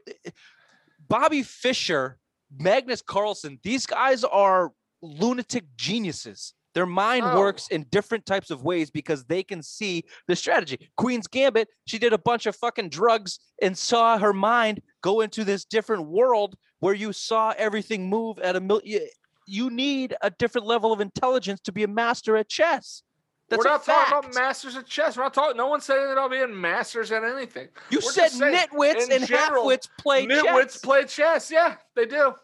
Bobby 1.09 1.43
Fischer, 1.43 2.19
Magnus 2.57 3.03
Carlsen, 3.03 3.59
these 3.63 3.87
guys 3.87 4.25
are 4.25 4.73
lunatic 5.03 5.65
geniuses. 5.77 6.55
Their 6.79 6.87
mind 6.87 7.25
No. 7.25 7.37
works 7.41 7.67
in 7.73 7.87
different 7.91 8.25
types 8.25 8.53
of 8.53 8.63
ways 8.63 8.89
because 8.89 9.25
they 9.25 9.43
can 9.43 9.65
see 9.65 10.05
the 10.29 10.37
strategy. 10.37 10.89
Queen's 10.97 11.27
Gambit, 11.27 11.67
she 11.89 11.99
did 11.99 12.13
a 12.13 12.19
bunch 12.19 12.47
of 12.47 12.55
fucking 12.55 12.91
drugs 12.91 13.41
and 13.61 13.77
saw 13.77 14.17
her 14.17 14.33
mind 14.33 14.81
go 15.03 15.21
into 15.23 15.43
this 15.43 15.65
different 15.65 16.07
world 16.07 16.55
where 16.79 16.95
you 16.95 17.13
saw 17.13 17.53
everything 17.59 18.09
move 18.09 18.39
at 18.39 18.55
a 18.55 18.61
million. 18.61 19.03
you 19.45 19.71
need 19.71 20.15
a 20.23 20.31
different 20.31 20.69
level 20.69 20.93
of 20.93 21.01
intelligence 21.01 21.59
to 21.63 21.73
be 21.73 21.83
a 21.83 21.89
master 21.89 22.37
at 22.37 22.49
chess. 22.49 23.03
That's 23.49 23.59
We're 23.65 23.71
not 23.71 23.85
talking 23.85 24.19
about 24.19 24.35
masters 24.37 24.77
at 24.77 24.87
chess. 24.87 25.17
We're 25.17 25.25
not 25.25 25.35
talking. 25.35 25.57
No 25.57 25.67
one 25.67 25.81
said 25.81 25.97
anything 25.97 26.13
about 26.13 26.31
being 26.31 26.61
masters 26.61 27.11
at 27.11 27.25
anything. 27.25 27.71
You 27.91 27.99
We're 28.05 28.13
said 28.13 28.31
nitwits 28.31 29.11
and 29.11 29.27
general, 29.27 29.65
halfwits 29.65 29.89
play 29.99 30.29
chess. 30.29 30.45
Nitwits 30.45 30.63
chess. 30.75 30.79
play 30.79 31.05
chess. 31.07 31.51
Yeah, 31.51 31.75
they 31.97 32.07
do. 32.07 32.35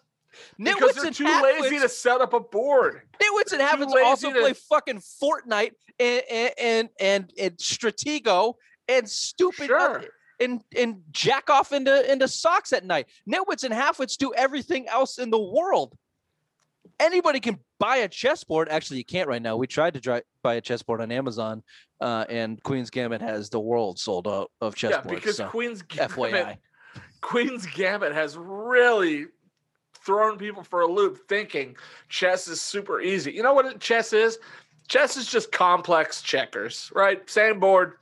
Because 0.59 0.77
Nitwits 0.77 0.95
they're 0.95 1.07
and 1.07 1.15
too 1.17 1.43
lazy 1.43 1.79
to 1.81 1.89
set 1.89 2.21
up 2.21 2.33
a 2.33 2.41
board. 2.41 3.03
nitwits 3.21 3.53
and 3.53 3.81
lazy 3.91 4.05
also 4.05 4.33
to- 4.33 4.41
play 4.41 4.53
fucking 4.53 5.01
Fortnite 5.01 5.73
and 6.01 6.23
and 6.31 6.53
and 6.59 6.89
and, 7.01 7.33
and 7.39 7.57
Stratego 7.59 8.55
and 8.89 9.09
stupid 9.09 9.67
Sure. 9.67 10.05
and 10.41 10.63
and 10.77 11.03
jack 11.11 11.49
off 11.51 11.73
into 11.73 12.11
into 12.11 12.29
socks 12.29 12.73
at 12.73 12.85
night. 12.85 13.07
Nitwits 13.29 13.65
and 13.65 13.73
halfwits 13.73 14.17
do 14.17 14.33
everything 14.35 14.89
else 14.89 15.19
in 15.19 15.31
the 15.31 15.41
world. 15.41 15.97
Anybody 17.01 17.41
can 17.41 17.59
buy 17.81 17.97
a 17.99 18.09
chessboard. 18.09 18.69
Actually, 18.69 18.99
you 18.99 19.05
can't 19.05 19.27
right 19.29 19.43
now. 19.43 19.57
We 19.57 19.67
tried 19.67 19.95
to 19.95 20.01
try, 20.01 20.23
buy 20.43 20.55
a 20.55 20.61
chessboard 20.61 21.01
on 21.01 21.11
Amazon, 21.11 21.63
uh, 22.01 22.25
and 22.29 22.63
Queen's 22.63 22.91
Gambit 22.91 23.21
has 23.21 23.51
the 23.51 23.59
world 23.59 23.99
sold 23.99 24.29
out 24.29 24.51
of 24.61 24.77
chessboards. 24.77 25.05
Yeah, 25.07 25.15
because 25.15 25.37
so, 25.39 25.49
Queen's 25.49 25.83
Gambit, 25.83 26.17
FYI. 26.17 26.57
Queen's 27.21 27.67
Gambit 27.67 28.13
has 28.13 28.37
really 28.37 29.27
thrown 30.05 30.39
people 30.39 30.63
for 30.63 30.81
a 30.83 30.87
loop, 30.87 31.29
thinking 31.29 31.77
chess 32.09 32.49
is 32.49 32.61
super 32.61 33.01
easy. 33.01 33.33
You 33.33 33.43
know 33.43 33.55
what 33.55 33.67
it- 33.67 33.81
chess 33.81 34.13
is? 34.13 34.39
Chess 34.89 35.17
is 35.17 35.27
just 35.27 35.51
complex 35.51 36.21
checkers, 36.23 36.91
right? 36.95 37.29
Same 37.29 37.59
board. 37.59 37.95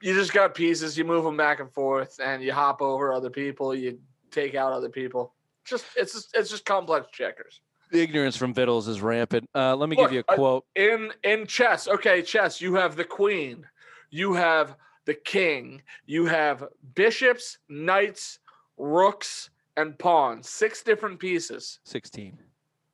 You 0.00 0.14
just 0.14 0.32
got 0.32 0.54
pieces. 0.54 0.96
You 0.98 1.04
move 1.04 1.24
them 1.24 1.36
back 1.36 1.60
and 1.60 1.72
forth, 1.72 2.20
and 2.22 2.42
you 2.42 2.52
hop 2.52 2.82
over 2.82 3.12
other 3.12 3.30
people. 3.30 3.74
You 3.74 3.98
take 4.30 4.54
out 4.54 4.72
other 4.72 4.88
people. 4.88 5.32
Just 5.64 5.86
it's 5.96 6.12
just, 6.12 6.36
it's 6.36 6.50
just 6.50 6.64
complex 6.64 7.08
checkers. 7.10 7.60
The 7.90 8.00
ignorance 8.02 8.36
from 8.36 8.52
Vittles 8.54 8.86
is 8.86 9.00
rampant. 9.00 9.48
Uh, 9.54 9.74
let 9.74 9.88
me 9.88 9.96
Look, 9.96 10.06
give 10.10 10.12
you 10.14 10.24
a 10.28 10.34
quote. 10.36 10.64
in 10.74 11.12
in 11.22 11.46
chess 11.46 11.86
okay 11.88 12.22
chess 12.22 12.60
you 12.60 12.74
have 12.74 12.96
the 12.96 13.04
queen 13.04 13.64
you 14.10 14.32
have 14.34 14.76
the 15.06 15.14
king 15.14 15.80
you 16.06 16.26
have 16.26 16.64
bishops 16.94 17.58
knights 17.68 18.40
rooks 18.78 19.50
and 19.76 19.98
pawn, 19.98 20.42
six 20.42 20.82
different 20.82 21.18
pieces 21.18 21.80
16 21.84 22.38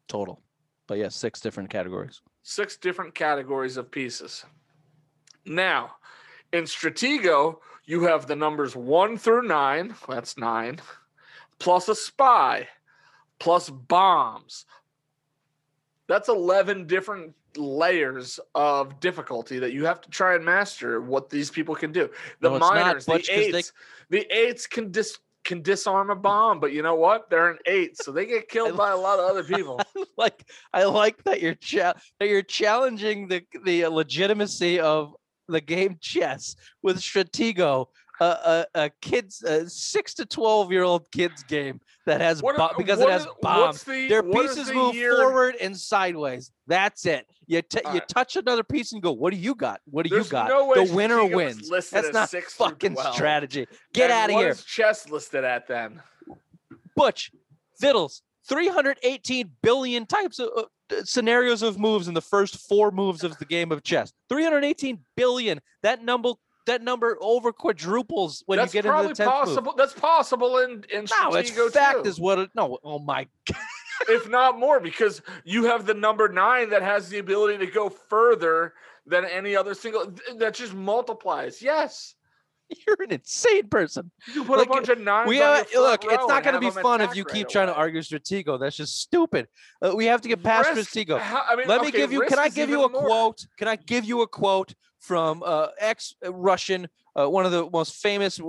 total. 0.09 0.41
But 0.87 0.99
yes, 0.99 1.15
six 1.15 1.41
different 1.41 1.71
categories. 1.71 2.21
six 2.43 2.77
different 2.77 3.15
categories 3.15 3.77
of 3.77 3.91
pieces 3.91 4.45
now 5.45 5.93
in 6.53 6.65
stratego 6.65 7.59
you 7.85 8.03
have 8.03 8.27
the 8.27 8.35
numbers 8.37 8.75
one 8.75 9.17
through 9.17 9.43
nine 9.47 9.95
that's 10.09 10.37
nine 10.39 10.79
plus 11.59 11.89
a 11.89 11.95
spy 11.95 12.67
plus 13.39 13.69
bombs 13.71 14.65
that's 16.09 16.29
11 16.29 16.87
different 16.87 17.35
layers 17.57 18.39
of 18.55 18.99
difficulty 19.01 19.59
that 19.59 19.73
you 19.73 19.85
have 19.85 20.01
to 20.01 20.11
try 20.11 20.35
and 20.35 20.45
master 20.45 21.01
what 21.01 21.31
these 21.31 21.51
people 21.51 21.75
can 21.75 21.93
do 21.93 22.09
the 22.41 22.49
No, 22.49 22.57
it's 22.57 22.61
not, 22.61 22.75
miners 22.75 23.07
Butch, 23.07 23.27
the 23.29 23.35
'cause 23.35 23.53
they- 23.53 23.59
eights 23.59 23.73
the 24.09 24.27
eights 24.37 24.67
can 24.67 24.91
dis 24.91 25.19
can 25.45 25.63
disarm 25.63 26.11
a 26.11 26.17
bomb 26.17 26.61
but 26.61 26.73
you 26.73 26.83
know 26.83 26.95
what? 26.95 27.31
They're 27.31 27.51
an 27.51 27.59
eight 27.67 27.97
so 27.97 28.13
they 28.13 28.27
get 28.27 28.49
killed 28.49 28.77
by 28.77 28.91
a 28.91 28.97
lot 28.97 29.19
of 29.19 29.25
other 29.31 29.45
people. 29.45 29.81
Like 30.17 30.45
I 30.73 30.85
like 30.85 31.25
that 31.25 31.41
you're 31.41 31.55
cha- 31.55 31.95
that 32.19 32.29
you're 32.29 32.43
challenging 32.43 33.29
the 33.29 33.43
the 33.65 33.85
uh, 33.85 33.91
legitimacy 33.91 34.79
of 34.79 35.15
the 35.49 35.61
game 35.61 35.99
chess 36.01 36.57
with 36.83 36.99
Stratego, 36.99 37.87
a 38.21 38.25
a, 38.25 38.67
a 38.85 38.91
kids 39.01 39.43
a 39.43 39.69
six 39.69 40.15
to 40.15 40.27
twelve 40.27 40.71
year 40.71 40.83
old 40.83 41.11
kids 41.11 41.43
game 41.45 41.81
that 42.07 42.21
has 42.21 42.41
bo- 42.43 42.71
because 42.77 43.01
it 43.01 43.09
has 43.09 43.23
is- 43.23 43.29
bombs. 43.43 43.83
the- 43.85 44.09
Their 44.09 44.23
pieces 44.23 44.69
the 44.69 44.75
move 44.75 44.95
year- 44.95 45.17
forward 45.17 45.57
and 45.61 45.77
sideways. 45.77 46.51
That's 46.67 47.07
it. 47.07 47.27
You 47.47 47.63
t- 47.63 47.81
you 47.83 47.89
Alright. 47.89 48.09
touch 48.09 48.37
another 48.37 48.63
piece 48.63 48.93
and 48.93 49.03
go, 49.03 49.11
what 49.11 49.33
do 49.33 49.37
you 49.39 49.57
got? 49.57 49.81
What 49.87 50.05
do 50.05 50.11
There's 50.11 50.27
you 50.27 50.31
got? 50.31 50.49
no 50.49 50.73
the 50.75 50.93
winner 50.95 51.25
wins. 51.25 51.69
That's 51.69 52.13
not 52.13 52.29
six 52.31 52.53
fucking 52.55 52.97
strategy. 53.13 53.67
Get 53.93 54.11
out 54.13 54.31
of 54.31 54.37
here. 54.37 54.55
chess 54.55 55.09
listed 55.09 55.43
at 55.43 55.67
then 55.67 56.01
Butch, 56.95 57.33
Vittles, 57.81 58.23
318 58.49 59.51
billion 59.63 60.07
types 60.07 60.39
of 60.39 60.49
uh, 60.57 60.63
scenarios 61.05 61.63
of 61.63 61.79
moves 61.79 62.09
in 62.09 62.15
the 62.15 62.21
first 62.21 62.57
four 62.69 62.91
moves 62.91 63.25
of 63.25 63.37
the 63.39 63.45
game 63.45 63.73
of 63.73 63.83
chess. 63.83 64.13
318 64.29 64.99
billion. 65.17 65.61
That 65.83 66.05
number 66.05 66.31
that 66.71 66.83
number 66.83 67.17
over 67.21 67.53
quadruples 67.53 68.43
when 68.47 68.59
that's 68.59 68.73
you 68.73 68.79
get 68.83 68.87
into 68.87 68.93
probably 68.93 69.13
the 69.13 69.23
10th 69.23 69.27
move. 69.27 69.35
possible 69.35 69.75
that's 69.77 69.93
possible 69.93 70.59
in 70.59 70.85
in 70.93 71.07
No, 71.23 71.35
it's 71.35 71.51
fact 71.73 72.05
too. 72.05 72.09
is 72.09 72.19
what 72.21 72.39
it 72.39 72.51
no. 72.55 72.79
Oh 72.85 72.99
my 73.01 73.27
god. 73.47 73.57
if 74.09 74.29
not 74.29 74.59
more 74.59 74.81
because 74.81 75.21
you 75.45 75.65
have 75.65 75.85
the 75.87 75.95
number 75.95 76.29
9 76.29 76.71
that 76.71 76.83
has 76.83 77.09
the 77.09 77.19
ability 77.19 77.59
to 77.65 77.71
go 77.71 77.89
further 77.89 78.75
than 79.07 79.25
any 79.25 79.57
other 79.57 79.75
single 79.75 80.13
that 80.37 80.55
just 80.55 80.75
multiplies 80.75 81.61
yes 81.61 82.15
you're 82.87 82.97
an 83.01 83.13
insane 83.13 83.69
person. 83.69 84.11
you 84.35 84.45
put 84.45 84.59
Like, 84.59 84.67
a 84.67 84.71
bunch 84.71 84.89
of 84.89 85.01
nines 85.01 85.29
We 85.29 85.39
have, 85.39 85.67
look, 85.75 86.05
it's 86.05 86.27
not 86.29 86.43
going 86.43 86.55
to 86.55 86.61
be 86.61 86.71
fun 86.71 87.01
if 87.01 87.15
you 87.17 87.25
right 87.25 87.35
keep 87.35 87.49
trying 87.49 87.67
to 87.67 87.73
away. 87.73 87.81
argue 87.81 88.01
Stratego. 88.01 88.59
That's 88.61 88.77
just 88.77 89.01
stupid. 89.01 89.49
Uh, 89.83 89.93
we 89.95 90.07
have 90.07 90.21
to 90.23 90.29
get 90.29 90.43
past 90.43 90.75
Risk- 90.75 90.91
Stratego. 90.93 91.19
how- 91.19 91.45
I 91.49 91.57
mean, 91.57 91.67
Let 91.69 91.83
me 91.83 91.91
give 91.91 92.13
you. 92.13 92.21
Can 92.23 92.39
I 92.39 92.49
give 92.49 92.69
you 92.71 92.85
a 92.85 92.89
more. 92.89 93.01
quote? 93.03 93.47
Can 93.59 93.69
I 93.69 93.77
give 93.77 94.05
you 94.05 94.23
a 94.23 94.27
quote 94.29 94.75
from 95.01 95.43
uh, 95.45 95.69
ex-Russian, 95.79 96.89
uh, 97.19 97.29
one 97.29 97.47
of 97.47 97.53
the 97.53 97.69
most 97.71 97.97
famous 97.97 98.41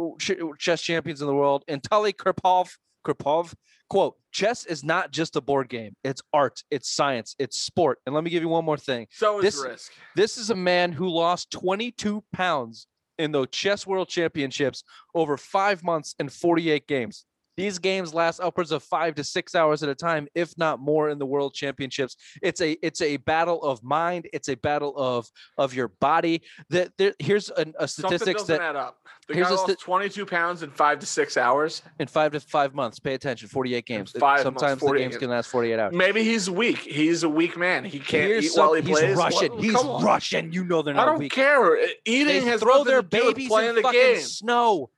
chess 0.60 0.82
champions 0.82 1.22
in 1.22 1.28
the 1.28 1.34
world, 1.36 1.63
Anatoly 1.70 2.13
Karpov? 2.13 2.70
Karpov. 3.06 3.54
Quote: 3.90 4.16
Chess 4.32 4.66
is 4.66 4.84
not 4.84 5.12
just 5.12 5.36
a 5.36 5.42
board 5.42 5.68
game. 5.68 5.96
It's 6.04 6.22
art. 6.32 6.63
It's 6.72 6.90
science. 6.90 7.36
It's 7.40 7.60
sport. 7.60 8.00
And 8.06 8.16
let 8.16 8.24
me 8.24 8.30
give 8.30 8.42
you 8.44 8.48
one 8.50 8.63
more 8.63 8.78
thing. 8.78 9.08
so 9.12 9.40
is 9.40 9.44
this- 9.56 9.63
risk 9.66 9.92
This 10.16 10.38
is 10.38 10.50
a 10.50 10.56
man 10.56 10.92
who 10.94 11.10
lost 11.10 11.51
22 11.51 12.24
pounds 12.32 12.88
in 13.18 13.32
the 13.32 13.46
chess 13.48 13.86
world 13.86 14.10
championships 14.10 14.84
over 15.13 15.38
five 15.38 15.84
months 15.84 16.15
and 16.20 16.32
48 16.32 16.88
games. 16.88 17.25
These 17.58 17.79
games 17.79 18.13
last 18.13 18.39
upwards 18.39 18.72
of 18.72 18.81
five 18.84 19.15
to 19.15 19.24
six 19.24 19.55
hours 19.55 19.84
at 19.84 19.89
a 19.89 19.96
time, 19.96 20.27
if 20.36 20.58
not 20.58 20.79
more, 20.79 21.10
in 21.10 21.20
the 21.20 21.25
world 21.25 21.53
championships. 21.53 22.15
It's 22.41 22.62
a 22.62 22.72
it's 22.86 23.01
a 23.01 23.17
battle 23.17 23.62
of 23.62 23.84
mind. 23.84 24.27
It's 24.34 24.48
a 24.50 24.55
battle 24.55 24.93
of 24.98 25.29
of 25.58 25.74
your 25.74 25.89
body. 25.89 26.41
That 26.70 26.91
there, 26.98 27.13
here's 27.20 27.50
an, 27.50 27.74
a 27.77 27.88
statistics 27.88 28.43
that 28.43 28.62
add 28.62 28.75
up 28.75 28.98
the 29.27 29.34
here's 29.36 29.48
guy 29.48 29.53
a 29.53 29.58
lost 29.58 29.72
sta- 29.72 29.84
22 29.84 30.25
pounds 30.25 30.63
in 30.63 30.72
5 30.72 31.00
to 31.00 31.05
6 31.05 31.38
hours 31.38 31.81
in 32.00 32.08
five 32.08 32.31
to 32.31 32.39
five 32.39 32.74
months. 32.74 33.00
Pay 33.00 33.13
attention. 33.13 33.48
48 33.50 33.86
games. 33.86 34.12
Five 34.12 34.22
months, 34.22 34.43
Sometimes 34.43 34.79
the 34.79 34.86
48 34.88 35.03
games 35.03 35.17
can 35.17 35.29
last 35.29 35.48
48 35.50 35.79
hours. 35.79 35.93
maybe 35.96 36.24
he's 36.24 36.50
weak 36.50 36.79
he's 36.79 37.24
a 37.24 37.29
weak 37.29 37.58
man 37.58 37.84
he 37.84 38.00
can't 38.00 38.27
Here's 38.29 38.46
eat 38.46 38.51
while 38.58 38.74
he 38.74 38.81
some- 38.81 38.88
he's 38.88 38.98
plays 39.00 39.17
What- 39.17 39.34
Russian. 39.34 39.60
He's. 39.60 39.74
Russian. 40.03 40.51
You 40.53 40.63
know 40.63 40.81
they're 40.81 40.93
not. 40.93 41.08
I 41.08 41.12
don't 41.12 41.20
weak. 41.20 41.31
care. 41.34 41.77
Eating 42.05 42.27
they 42.27 42.39
has 42.41 42.62
throw 42.62 42.84
their 42.84 43.01
to 43.01 43.08
do 43.08 43.25
with 43.27 43.36
babies 43.36 43.51
in 43.51 43.75
the 43.75 43.81
fucking 43.81 44.00
game. 44.00 44.20
snow. 44.22 44.89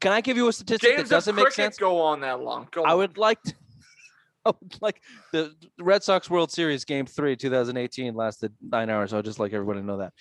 Can 0.00 0.12
I 0.12 0.20
give 0.20 0.36
you 0.36 0.48
a 0.48 0.52
statistic 0.52 0.96
Games 0.96 1.08
that 1.08 1.14
doesn't 1.14 1.38
of 1.38 1.44
make 1.44 1.52
sense? 1.52 1.78
go 1.78 2.00
on 2.00 2.20
that 2.20 2.40
long. 2.40 2.68
Go 2.70 2.84
I 2.84 2.92
on. 2.92 2.98
would 2.98 3.18
like 3.18 3.42
to. 3.42 3.54
I 4.46 4.50
would 4.60 4.76
like 4.82 5.00
the 5.32 5.54
the 5.76 5.84
Red 5.84 6.02
Sox 6.02 6.28
World 6.28 6.50
Series 6.50 6.84
Game 6.84 7.06
Three, 7.06 7.36
2018, 7.36 8.14
lasted 8.14 8.52
nine 8.60 8.90
hours. 8.90 9.12
I 9.12 9.16
would 9.16 9.24
just 9.24 9.38
like 9.38 9.52
everybody 9.52 9.80
to 9.80 9.86
know 9.86 9.98
that, 9.98 10.12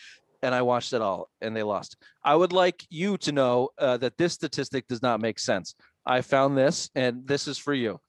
and 0.41 0.55
I 0.55 0.61
watched 0.61 0.93
it 0.93 1.01
all, 1.01 1.29
and 1.41 1.55
they 1.55 1.63
lost. 1.63 1.97
I 2.23 2.35
would 2.35 2.53
like 2.53 2.85
you 2.89 3.17
to 3.19 3.31
know 3.31 3.69
uh, 3.77 3.97
that 3.97 4.17
this 4.17 4.33
statistic 4.33 4.87
does 4.87 5.01
not 5.01 5.19
make 5.19 5.39
sense. 5.39 5.75
I 6.05 6.21
found 6.21 6.57
this, 6.57 6.89
and 6.95 7.27
this 7.27 7.47
is 7.47 7.57
for 7.57 7.73
you. 7.73 7.99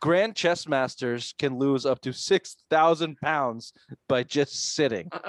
Grand 0.00 0.36
chess 0.36 0.68
masters 0.68 1.34
can 1.38 1.58
lose 1.58 1.84
up 1.84 2.00
to 2.02 2.12
six 2.12 2.56
thousand 2.70 3.18
pounds 3.18 3.72
by 4.08 4.22
just 4.22 4.74
sitting. 4.74 5.10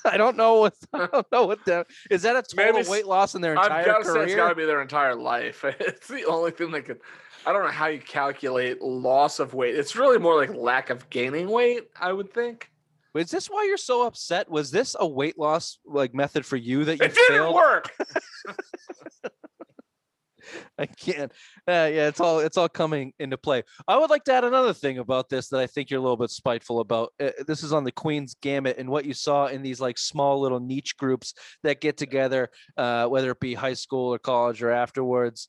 I 0.04 0.16
don't 0.16 0.36
know 0.36 0.60
what 0.60 0.74
I 0.92 1.06
don't 1.06 1.26
know 1.32 1.46
what 1.46 1.64
that 1.66 1.86
is. 2.10 2.22
That 2.22 2.36
a 2.36 2.42
total 2.42 2.74
Maybe 2.74 2.88
weight 2.88 3.06
loss 3.06 3.34
in 3.34 3.40
their 3.42 3.58
I've 3.58 3.66
entire 3.66 3.84
got 3.84 3.98
to 4.04 4.12
say 4.12 4.24
it's 4.24 4.34
got 4.34 4.48
to 4.50 4.54
be 4.54 4.64
their 4.64 4.82
entire 4.82 5.14
life. 5.14 5.64
It's 5.80 6.08
the 6.08 6.24
only 6.24 6.50
thing 6.50 6.70
that 6.72 6.82
could. 6.84 7.00
I 7.46 7.52
don't 7.52 7.64
know 7.64 7.70
how 7.70 7.86
you 7.86 8.00
calculate 8.00 8.82
loss 8.82 9.38
of 9.38 9.54
weight. 9.54 9.74
It's 9.76 9.96
really 9.96 10.18
more 10.18 10.36
like 10.36 10.52
lack 10.54 10.90
of 10.90 11.08
gaining 11.08 11.48
weight. 11.48 11.84
I 11.98 12.12
would 12.12 12.32
think 12.32 12.70
Is 13.14 13.30
this 13.30 13.46
why 13.48 13.64
you're 13.64 13.76
so 13.76 14.06
upset? 14.06 14.50
Was 14.50 14.70
this 14.70 14.94
a 14.98 15.06
weight 15.06 15.38
loss 15.38 15.78
like 15.86 16.14
method 16.14 16.44
for 16.44 16.56
you 16.56 16.84
that 16.84 16.98
you 16.98 17.06
it 17.06 17.14
didn't 17.14 17.36
failed? 17.36 17.54
work. 17.54 17.94
I 20.78 20.86
can't. 20.86 21.32
Uh, 21.66 21.88
yeah, 21.92 22.08
it's 22.08 22.20
all 22.20 22.40
it's 22.40 22.56
all 22.56 22.68
coming 22.68 23.12
into 23.18 23.36
play. 23.36 23.62
I 23.86 23.96
would 23.98 24.10
like 24.10 24.24
to 24.24 24.32
add 24.32 24.44
another 24.44 24.72
thing 24.72 24.98
about 24.98 25.28
this 25.28 25.48
that 25.48 25.60
I 25.60 25.66
think 25.66 25.90
you're 25.90 26.00
a 26.00 26.02
little 26.02 26.16
bit 26.16 26.30
spiteful 26.30 26.80
about. 26.80 27.12
Uh, 27.20 27.30
this 27.46 27.62
is 27.62 27.72
on 27.72 27.84
the 27.84 27.92
Queen's 27.92 28.34
Gambit 28.40 28.78
and 28.78 28.88
what 28.88 29.04
you 29.04 29.14
saw 29.14 29.46
in 29.46 29.62
these 29.62 29.80
like 29.80 29.98
small 29.98 30.40
little 30.40 30.60
niche 30.60 30.96
groups 30.96 31.34
that 31.62 31.80
get 31.80 31.96
together, 31.96 32.48
uh, 32.76 33.06
whether 33.06 33.30
it 33.30 33.40
be 33.40 33.54
high 33.54 33.74
school 33.74 34.14
or 34.14 34.18
college 34.18 34.62
or 34.62 34.70
afterwards. 34.70 35.48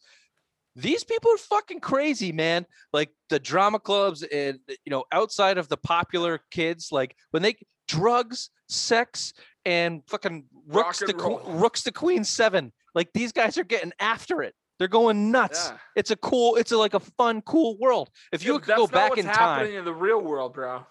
These 0.76 1.04
people 1.04 1.32
are 1.32 1.38
fucking 1.38 1.80
crazy, 1.82 2.32
man. 2.32 2.66
Like 2.94 3.10
the 3.30 3.40
drama 3.40 3.80
clubs 3.80 4.24
and 4.24 4.60
you 4.68 4.92
know 4.92 5.04
outside 5.12 5.58
of 5.58 5.68
the 5.68 5.78
popular 5.78 6.42
kids, 6.52 6.90
like 6.92 7.16
when 7.32 7.44
they 7.44 7.56
drugs, 7.88 8.50
sex, 8.70 9.34
and 9.66 10.02
fucking 10.08 10.46
Rock 10.68 10.86
rooks 10.86 11.02
and 11.02 11.10
to 11.10 11.14
que- 11.16 11.24
roll. 11.24 11.42
rooks 11.46 11.84
to 11.84 11.92
Queen 11.92 12.24
Seven. 12.24 12.72
Like 12.96 13.10
these 13.14 13.32
guys 13.32 13.58
are 13.58 13.64
getting 13.64 13.92
after 14.00 14.42
it 14.42 14.54
They're 14.80 14.88
going 14.88 15.30
nuts. 15.32 15.70
Yeah. 15.72 15.78
It's 15.98 16.10
a 16.12 16.16
cool. 16.16 16.56
It's 16.56 16.72
a, 16.72 16.78
like 16.78 16.94
a 16.94 17.00
fun, 17.02 17.42
cool 17.42 17.78
world. 17.80 18.10
If 18.32 18.44
you 18.44 18.54
Yeah, 18.54 18.60
could 18.60 18.76
go 18.78 18.88
back 18.88 19.10
what's 19.12 19.20
in 19.22 19.28
time, 19.28 19.36
happening 19.36 19.76
in 19.76 19.86
the 19.86 19.94
real 19.94 20.22
world, 20.22 20.54
bro. 20.54 20.86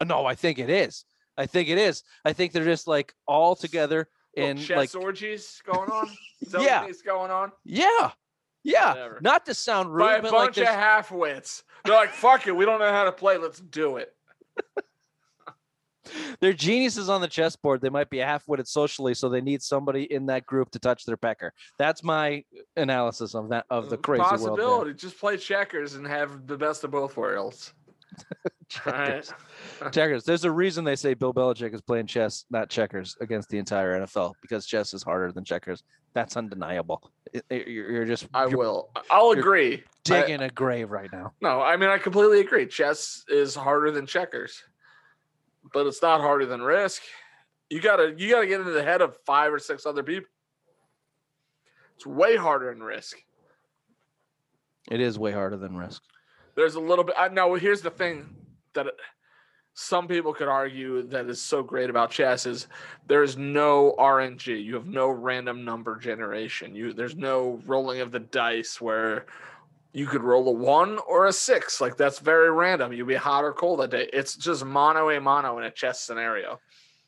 Uh, 0.00 0.04
no, 0.04 0.24
I 0.26 0.34
think 0.34 0.58
it 0.58 0.70
is. 0.70 1.04
I 1.36 1.46
think 1.46 1.68
it 1.68 1.76
is. 1.78 2.02
I 2.24 2.32
think 2.32 2.52
they're 2.52 2.64
just 2.64 2.86
like 2.88 3.12
all 3.26 3.54
together 3.54 4.08
and 4.36 4.58
chess 4.58 4.76
like 4.94 4.94
orgies 5.02 5.60
going 5.64 5.90
on. 5.90 6.08
Yeah. 6.60 6.86
going 7.04 7.30
on? 7.30 7.50
yeah, 7.64 8.10
yeah. 8.62 8.90
Whatever. 8.90 9.18
Not 9.22 9.46
to 9.46 9.54
sound 9.54 9.92
rude, 9.94 10.00
By 10.04 10.16
a 10.16 10.22
but 10.22 10.32
like 10.32 10.46
bunch 10.46 10.58
of 10.58 10.64
there's- 10.64 10.74
half-wits. 10.76 11.62
They're 11.84 11.94
like, 11.94 12.10
"Fuck 12.12 12.46
it, 12.46 12.54
we 12.56 12.64
don't 12.64 12.78
know 12.80 12.92
how 12.92 13.04
to 13.04 13.12
play. 13.12 13.36
Let's 13.38 13.60
do 13.60 13.96
it." 13.98 14.14
they're 16.40 16.52
geniuses 16.52 17.08
on 17.08 17.20
the 17.20 17.28
chessboard. 17.28 17.80
They 17.80 17.88
might 17.90 18.10
be 18.10 18.18
half-witted 18.18 18.68
socially, 18.68 19.14
so 19.14 19.28
they 19.28 19.40
need 19.40 19.62
somebody 19.62 20.04
in 20.12 20.26
that 20.26 20.46
group 20.46 20.70
to 20.72 20.78
touch 20.78 21.04
their 21.04 21.16
pecker. 21.16 21.52
That's 21.78 22.02
my 22.02 22.44
analysis 22.76 23.34
of 23.34 23.48
that 23.50 23.66
of 23.70 23.90
the 23.90 23.96
crazy 23.96 24.20
world. 24.22 24.32
there. 24.40 24.48
Possibility. 24.48 24.94
Just 24.94 25.18
play 25.18 25.36
checkers 25.36 25.94
and 25.94 26.06
have 26.06 26.46
the 26.46 26.56
best 26.56 26.84
of 26.84 26.90
both 26.90 27.16
worlds. 27.16 27.72
Right. 28.84 29.24
checkers. 29.92 30.24
There's 30.24 30.44
a 30.44 30.50
reason 30.50 30.84
they 30.84 30.96
say 30.96 31.14
Bill 31.14 31.32
Belichick 31.32 31.72
is 31.72 31.80
playing 31.80 32.08
chess, 32.08 32.44
not 32.50 32.68
checkers, 32.68 33.16
against 33.20 33.48
the 33.48 33.58
entire 33.58 34.00
NFL 34.00 34.32
because 34.42 34.66
chess 34.66 34.92
is 34.92 35.04
harder 35.04 35.30
than 35.30 35.44
checkers. 35.44 35.84
That's 36.14 36.36
undeniable. 36.36 37.12
It- 37.32 37.44
it- 37.48 37.68
you're, 37.68 37.90
you're 37.92 38.04
just 38.04 38.26
I 38.34 38.46
you're 38.46 38.58
will. 38.58 38.90
I'll 39.10 39.30
agree. 39.30 39.84
Digging 40.02 40.40
a 40.42 40.48
grave 40.50 40.90
right 40.90 41.10
now. 41.12 41.32
no, 41.40 41.60
I 41.62 41.76
mean 41.76 41.90
I 41.90 41.98
completely 41.98 42.40
agree. 42.40 42.66
Chess 42.66 43.22
is 43.28 43.54
harder 43.54 43.90
than 43.92 44.06
checkers, 44.06 44.60
but 45.72 45.86
it's 45.86 46.02
not 46.02 46.20
harder 46.20 46.46
than 46.46 46.62
Risk. 46.62 47.02
You 47.70 47.80
gotta 47.80 48.14
you 48.16 48.30
gotta 48.30 48.46
get 48.46 48.60
into 48.60 48.72
the 48.72 48.82
head 48.82 49.00
of 49.00 49.16
five 49.26 49.52
or 49.52 49.58
six 49.58 49.86
other 49.86 50.02
people. 50.02 50.28
It's 51.96 52.06
way 52.06 52.36
harder 52.36 52.72
than 52.72 52.82
Risk. 52.82 53.16
It 54.90 55.00
is 55.00 55.18
way 55.18 55.32
harder 55.32 55.56
than 55.56 55.76
Risk. 55.76 56.02
There's 56.54 56.74
a 56.74 56.80
little 56.80 57.04
bit. 57.04 57.16
I 57.18 57.28
know. 57.28 57.54
Here's 57.54 57.80
the 57.80 57.90
thing 57.90 58.34
that 58.74 58.86
some 59.74 60.08
people 60.08 60.32
could 60.32 60.48
argue 60.48 61.02
that 61.02 61.26
is 61.26 61.40
so 61.40 61.62
great 61.62 61.90
about 61.90 62.10
chess 62.10 62.46
is 62.46 62.66
there's 63.06 63.36
no 63.36 63.94
RNG. 63.98 64.64
You 64.64 64.74
have 64.74 64.86
no 64.86 65.08
random 65.08 65.64
number 65.64 65.96
generation. 65.96 66.74
You 66.74 66.92
there's 66.92 67.16
no 67.16 67.60
rolling 67.66 68.00
of 68.00 68.10
the 68.10 68.20
dice 68.20 68.80
where 68.80 69.26
you 69.96 70.06
could 70.06 70.22
roll 70.22 70.46
a 70.46 70.52
one 70.52 70.98
or 71.08 71.24
a 71.24 71.32
six. 71.32 71.80
Like 71.80 71.96
that's 71.96 72.18
very 72.18 72.50
random. 72.50 72.92
You'd 72.92 73.08
be 73.08 73.14
hot 73.14 73.44
or 73.44 73.54
cold 73.54 73.80
that 73.80 73.90
day. 73.90 74.10
It's 74.12 74.36
just 74.36 74.62
mono 74.62 75.08
a 75.08 75.18
mono 75.18 75.56
in 75.56 75.64
a 75.64 75.70
chess 75.70 76.00
scenario. 76.00 76.60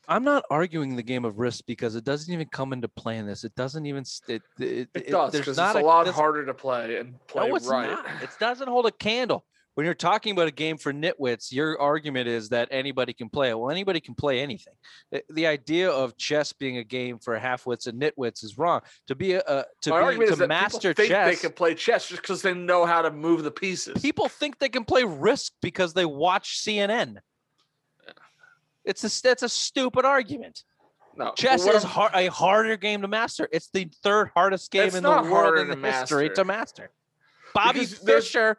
I'm 0.07 0.23
not 0.23 0.43
arguing 0.49 0.95
the 0.95 1.03
game 1.03 1.23
of 1.23 1.37
Risk 1.37 1.65
because 1.67 1.95
it 1.95 2.03
doesn't 2.03 2.33
even 2.33 2.47
come 2.47 2.73
into 2.73 2.87
play 2.87 3.17
in 3.17 3.27
this. 3.27 3.43
It 3.43 3.53
doesn't 3.53 3.85
even. 3.85 4.03
It, 4.27 4.41
it, 4.57 4.89
It, 4.95 5.07
does 5.09 5.33
because 5.33 5.59
it's 5.59 5.75
a 5.75 5.81
lot 5.81 6.07
harder 6.07 6.47
to 6.47 6.53
play 6.55 6.97
and 6.97 7.13
play 7.27 7.47
no, 7.47 7.55
it's 7.55 7.67
right. 7.67 7.91
not. 7.91 8.07
It 8.23 8.31
doesn't 8.39 8.67
hold 8.67 8.87
a 8.87 8.91
candle. 8.91 9.45
When 9.79 9.85
you're 9.85 9.95
talking 9.95 10.33
about 10.33 10.49
a 10.49 10.51
game 10.51 10.77
for 10.77 10.91
nitwits, 10.91 11.53
your 11.53 11.79
argument 11.79 12.27
is 12.27 12.49
that 12.49 12.67
anybody 12.69 13.13
can 13.13 13.29
play 13.29 13.47
it. 13.47 13.57
Well, 13.57 13.71
anybody 13.71 14.01
can 14.01 14.13
play 14.13 14.41
anything. 14.41 14.73
The, 15.09 15.23
the 15.29 15.47
idea 15.47 15.89
of 15.89 16.17
chess 16.17 16.51
being 16.51 16.79
a 16.79 16.83
game 16.83 17.17
for 17.17 17.39
halfwits 17.39 17.87
and 17.87 17.97
nitwits 17.97 18.43
is 18.43 18.57
wrong. 18.57 18.81
To 19.07 19.15
be 19.15 19.35
a, 19.35 19.65
to 19.83 19.89
My 19.91 20.17
be 20.17 20.25
to 20.25 20.47
master 20.47 20.93
chess, 20.93 21.33
they 21.33 21.47
can 21.47 21.53
play 21.53 21.75
chess 21.75 22.09
just 22.09 22.21
because 22.21 22.41
they 22.41 22.53
know 22.53 22.85
how 22.85 23.01
to 23.01 23.09
move 23.09 23.43
the 23.43 23.51
pieces. 23.51 24.01
people 24.01 24.27
think 24.27 24.59
they 24.59 24.67
can 24.67 24.83
play 24.83 25.05
Risk 25.05 25.53
because 25.61 25.93
they 25.93 26.03
watch 26.03 26.59
CNN. 26.59 27.19
It's 28.83 29.05
a 29.05 29.21
that's 29.23 29.43
a 29.43 29.49
stupid 29.49 30.03
argument. 30.03 30.65
no, 31.15 31.31
Chess 31.37 31.65
is 31.65 31.83
hard, 31.83 32.11
a 32.15 32.27
harder 32.27 32.75
game 32.75 33.01
to 33.03 33.07
master. 33.07 33.47
It's 33.49 33.69
the 33.69 33.89
third 34.03 34.31
hardest 34.35 34.71
game 34.71 34.93
in 34.93 35.03
the 35.03 35.09
world 35.09 35.57
in 35.57 35.69
the 35.69 35.77
to 35.77 35.81
history 35.89 36.27
master. 36.27 36.35
to 36.35 36.43
master. 36.43 36.91
Bobby 37.53 37.79
Because 37.79 37.93
Fischer, 37.93 38.57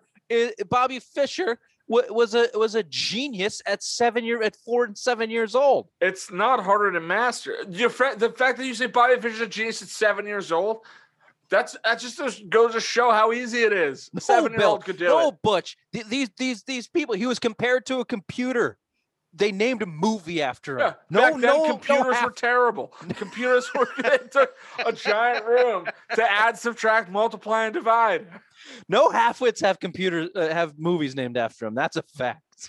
Bobby 0.69 0.99
Fischer 1.01 1.59
wa- 1.89 2.03
was 2.09 2.35
a 2.35 2.49
was 2.55 2.75
a 2.75 2.83
genius 2.85 3.61
at 3.67 3.83
seven 3.83 4.25
year 4.25 4.43
at 4.43 4.57
four 4.57 4.85
and 4.85 4.97
seven 4.97 5.31
years 5.31 5.55
old. 5.55 5.89
It's 6.01 6.31
not 6.31 6.63
harder 6.63 6.93
to 6.93 7.01
master. 7.01 7.55
Your 7.69 7.91
friend, 7.91 8.19
the 8.19 8.31
fact 8.31 8.59
that 8.59 8.67
you 8.67 8.75
say 8.75 8.87
Bobby 8.87 9.21
Fischer's 9.21 9.41
a 9.41 9.47
genius 9.47 9.83
at 9.83 9.89
seven 9.89 10.27
years 10.27 10.53
old, 10.53 10.85
that's 11.49 11.77
that 11.85 11.99
just 11.99 12.19
goes- 12.19 12.41
goes 12.49 12.73
to 12.75 12.81
show 12.81 13.11
how 13.11 13.33
easy 13.33 13.63
it 13.63 13.73
is. 13.73 14.11
A 14.17 14.21
seven 14.21 14.53
year 14.53 14.63
old 14.63 14.85
could 14.85 14.99
do 14.99 15.05
no, 15.07 15.29
it. 15.29 15.35
Butch. 15.43 15.77
These 15.93 16.31
these 16.37 16.63
these 16.63 16.89
people. 16.89 17.15
He 17.15 17.27
was 17.27 17.39
compared 17.39 17.87
to 17.87 18.01
a 18.01 18.05
computer. 18.05 18.79
They 19.33 19.53
named 19.53 19.83
a 19.83 19.87
movie 19.87 20.43
after 20.43 20.79
him. 20.79 20.81
Yeah, 20.81 20.93
no, 21.09 21.21
back 21.21 21.33
then 21.33 21.41
no, 21.43 21.67
computers 21.67 22.17
no 22.21 22.27
were 22.27 22.33
terrible. 22.33 22.89
Computers 23.15 23.71
were 23.75 23.89
they 24.03 24.19
took 24.31 24.55
a 24.85 24.93
giant 24.93 25.47
room 25.47 25.87
to 26.15 26.31
add, 26.31 26.59
subtract, 26.59 27.11
multiply, 27.11 27.65
and 27.65 27.75
divide. 27.75 28.27
no 28.89 29.09
halfwits 29.11 29.61
have 29.61 29.79
computers 29.79 30.31
uh, 30.35 30.49
have 30.49 30.79
movies 30.79 31.15
named 31.15 31.37
after 31.37 31.67
him. 31.67 31.75
That's 31.75 31.97
a 31.97 32.03
fact. 32.03 32.69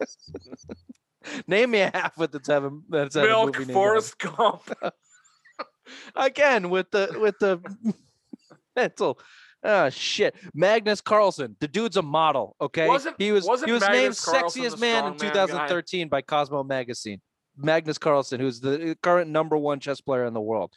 Name 1.46 1.72
me 1.72 1.80
a 1.80 1.90
halfwit 1.90 2.32
that's 2.32 2.48
have 2.48 2.64
a 2.64 2.70
that's 2.88 3.16
a 3.16 3.22
Milk, 3.22 3.58
movie 3.58 3.72
named 3.72 3.96
after. 3.98 4.28
Gump. 4.28 4.94
again 6.16 6.70
with 6.70 6.90
the 6.90 7.14
with 7.20 7.38
the 7.38 7.60
mental 8.74 9.18
oh 9.64 9.90
shit 9.90 10.34
magnus 10.54 11.00
carlsen 11.00 11.56
the 11.60 11.66
dude's 11.68 11.96
a 11.96 12.02
model 12.02 12.54
okay 12.60 12.86
Wasn't- 12.86 13.16
he 13.18 13.32
was 13.32 13.44
he 13.64 13.72
was 13.72 13.82
named 13.82 13.92
Magnus 13.92 14.24
Carlsen 14.24 14.62
sexiest 14.62 14.80
man 14.80 15.04
in 15.06 15.12
strongman 15.14 15.18
guy? 15.18 15.46
2013 15.46 16.08
by 16.08 16.22
cosmo 16.22 16.62
magazine 16.62 17.20
magnus 17.56 17.98
carlsen 17.98 18.38
who's 18.40 18.60
the 18.60 18.96
current 19.02 19.30
number 19.30 19.56
one 19.56 19.80
chess 19.80 20.00
player 20.00 20.26
in 20.26 20.34
the 20.34 20.40
world 20.40 20.72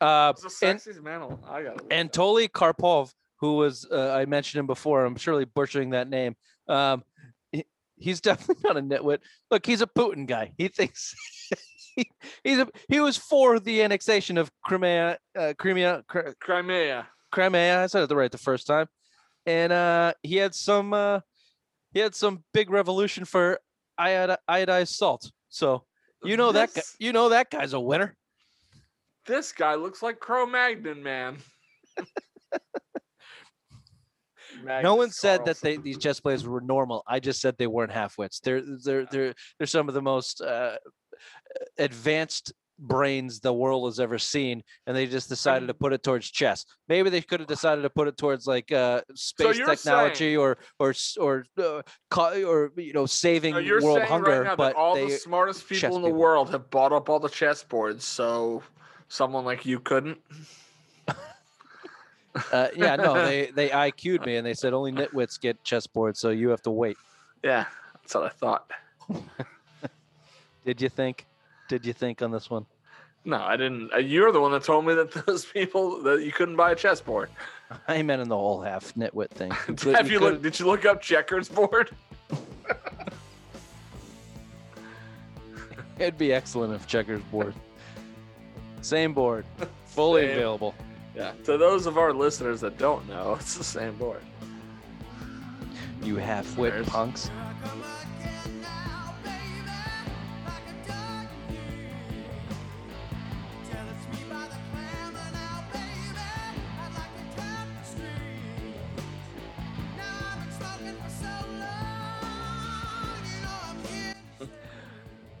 uh 0.00 0.32
and 0.62 0.78
sexiest 0.78 1.02
man. 1.02 1.22
I 1.48 1.62
got 1.62 1.76
it. 1.80 1.88
Anatoly 1.88 2.48
Karpov, 2.50 3.12
who 3.40 3.56
was 3.56 3.86
uh, 3.90 4.12
I 4.12 4.26
mentioned 4.26 4.60
him 4.60 4.66
before. 4.66 5.04
I'm 5.06 5.16
surely 5.16 5.46
butchering 5.46 5.90
that 5.90 6.06
name. 6.10 6.36
Um, 6.68 7.02
he- 7.50 7.64
he's 7.96 8.20
definitely 8.28 8.62
not 8.62 8.76
a 8.76 8.82
nitwit. 8.82 9.20
Look, 9.50 9.64
he's 9.64 9.80
a 9.80 9.86
Putin 9.86 10.26
guy. 10.26 10.52
He 10.58 10.68
thinks 10.68 11.14
he, 11.96 12.10
he's 12.44 12.58
a 12.58 12.68
he 12.90 13.00
was 13.00 13.16
for 13.16 13.58
the 13.58 13.82
annexation 13.82 14.36
of 14.36 14.50
Crimea, 14.66 15.16
uh, 15.34 15.54
Crimea, 15.58 16.04
Cr- 16.08 16.32
Crimea. 16.42 17.08
Crimea. 17.36 17.82
I 17.82 17.86
said 17.86 18.02
it 18.02 18.08
the 18.08 18.16
right 18.16 18.32
the 18.32 18.38
first 18.38 18.66
time, 18.66 18.88
and 19.44 19.70
uh, 19.70 20.14
he 20.22 20.36
had 20.36 20.54
some 20.54 20.94
uh, 20.94 21.20
he 21.92 22.00
had 22.00 22.14
some 22.14 22.42
big 22.54 22.70
revolution 22.70 23.26
for 23.26 23.60
iodi- 24.00 24.38
iodized 24.48 24.88
salt. 24.88 25.30
So 25.50 25.84
you 26.24 26.38
know 26.38 26.52
that 26.52 26.72
guy, 26.72 26.80
you 26.98 27.12
know 27.12 27.28
that 27.28 27.50
guy's 27.50 27.74
a 27.74 27.80
winner. 27.80 28.16
This 29.26 29.52
guy 29.52 29.74
looks 29.74 30.02
like 30.02 30.18
Cro-Magnon, 30.18 31.02
man. 31.02 31.36
No 34.64 34.94
one 34.94 35.10
said 35.10 35.44
that 35.44 35.60
they 35.60 35.76
these 35.76 35.98
chess 35.98 36.18
players 36.18 36.46
were 36.46 36.62
normal. 36.62 37.04
I 37.06 37.20
just 37.20 37.42
said 37.42 37.56
they 37.58 37.66
weren't 37.66 37.92
half-wits. 37.92 38.40
They're 38.40 38.62
they're 38.82 39.04
they're 39.04 39.34
they're 39.58 39.66
some 39.66 39.86
of 39.86 39.94
the 39.94 40.00
most 40.00 40.40
uh, 40.40 40.76
advanced 41.78 42.54
brains 42.78 43.40
the 43.40 43.52
world 43.52 43.86
has 43.86 44.00
ever 44.00 44.18
seen, 44.18 44.62
and 44.86 44.96
they 44.96 45.06
just 45.06 45.28
decided 45.28 45.66
to 45.66 45.74
put 45.74 45.92
it 45.92 46.02
towards 46.02 46.30
chess. 46.30 46.66
Maybe 46.88 47.10
they 47.10 47.20
could 47.20 47.40
have 47.40 47.48
decided 47.48 47.82
to 47.82 47.90
put 47.90 48.08
it 48.08 48.16
towards 48.16 48.46
like 48.46 48.72
uh, 48.72 49.02
space 49.14 49.58
you're 49.58 49.66
technology 49.66 50.36
or 50.36 50.58
or 50.78 50.94
or 51.20 51.44
uh, 51.58 51.82
or 52.16 52.72
you 52.76 52.92
know 52.92 53.06
saving 53.06 53.56
you're 53.64 53.82
world 53.82 53.98
saying 53.98 54.08
hunger. 54.08 54.42
right 54.42 54.56
but 54.56 54.74
all 54.74 54.94
they, 54.94 55.06
the 55.06 55.16
smartest 55.16 55.68
people 55.68 55.96
in 55.96 56.02
the 56.02 56.08
people. 56.08 56.20
world 56.20 56.50
have 56.50 56.70
bought 56.70 56.92
up 56.92 57.08
all 57.08 57.18
the 57.18 57.28
chess 57.28 57.62
boards 57.62 58.04
so 58.04 58.62
someone 59.08 59.44
like 59.44 59.64
you 59.66 59.80
couldn't. 59.80 60.18
uh, 62.52 62.68
yeah, 62.76 62.96
no, 62.96 63.14
they 63.14 63.50
they 63.54 63.68
IQ'd 63.68 64.24
me 64.26 64.36
and 64.36 64.46
they 64.46 64.54
said 64.54 64.72
only 64.72 64.92
nitwits 64.92 65.40
get 65.40 65.62
chess 65.64 65.86
boards 65.86 66.20
so 66.20 66.30
you 66.30 66.48
have 66.50 66.62
to 66.62 66.70
wait. 66.70 66.96
Yeah, 67.42 67.66
that's 67.94 68.14
what 68.14 68.24
I 68.24 68.28
thought. 68.30 68.70
Did 70.64 70.80
you 70.80 70.88
think? 70.88 71.26
Did 71.68 71.84
you 71.84 71.92
think 71.92 72.22
on 72.22 72.30
this 72.30 72.48
one? 72.50 72.66
No, 73.24 73.38
I 73.42 73.56
didn't. 73.56 73.92
uh, 73.92 73.96
You're 73.98 74.30
the 74.30 74.40
one 74.40 74.52
that 74.52 74.62
told 74.62 74.84
me 74.86 74.94
that 74.94 75.10
those 75.26 75.44
people 75.44 76.00
that 76.02 76.22
you 76.22 76.30
couldn't 76.32 76.56
buy 76.56 76.70
a 76.72 76.76
chessboard. 76.76 77.28
I 77.88 78.02
meant 78.02 78.22
in 78.22 78.28
the 78.28 78.36
whole 78.36 78.60
half 78.62 78.94
nitwit 78.94 79.30
thing. 79.30 79.50
Have 79.94 80.10
you 80.10 80.20
look? 80.20 80.42
Did 80.42 80.58
you 80.60 80.66
look 80.66 80.84
up 80.84 81.00
checkers 81.02 81.48
board? 81.48 81.90
It'd 85.98 86.18
be 86.18 86.32
excellent 86.32 86.74
if 86.74 86.86
checkers 86.86 87.22
board. 87.22 87.54
Same 88.82 89.12
board, 89.14 89.46
fully 89.86 90.22
Same. 90.22 90.30
available. 90.36 90.74
Yeah. 91.16 91.32
To 91.44 91.56
those 91.56 91.86
of 91.86 91.96
our 91.96 92.12
listeners 92.12 92.60
that 92.60 92.76
don't 92.78 93.08
know, 93.08 93.34
it's 93.40 93.56
the 93.56 93.64
same 93.64 93.96
board. 93.96 94.20
You 96.02 96.16
half-wit 96.16 96.74
There's- 96.74 96.88
punks. 96.88 97.30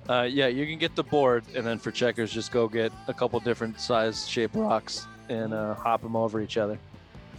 Uh, 0.08 0.22
yeah, 0.22 0.46
you 0.46 0.66
can 0.66 0.78
get 0.78 0.94
the 0.94 1.02
board, 1.02 1.44
and 1.54 1.66
then 1.66 1.78
for 1.78 1.90
checkers, 1.90 2.32
just 2.32 2.52
go 2.52 2.68
get 2.68 2.92
a 3.08 3.14
couple 3.14 3.40
different 3.40 3.80
size 3.80 4.26
shape 4.28 4.50
rocks 4.54 5.06
and 5.28 5.52
uh, 5.52 5.74
hop 5.74 6.02
them 6.02 6.14
over 6.14 6.40
each 6.40 6.56
other. 6.56 6.78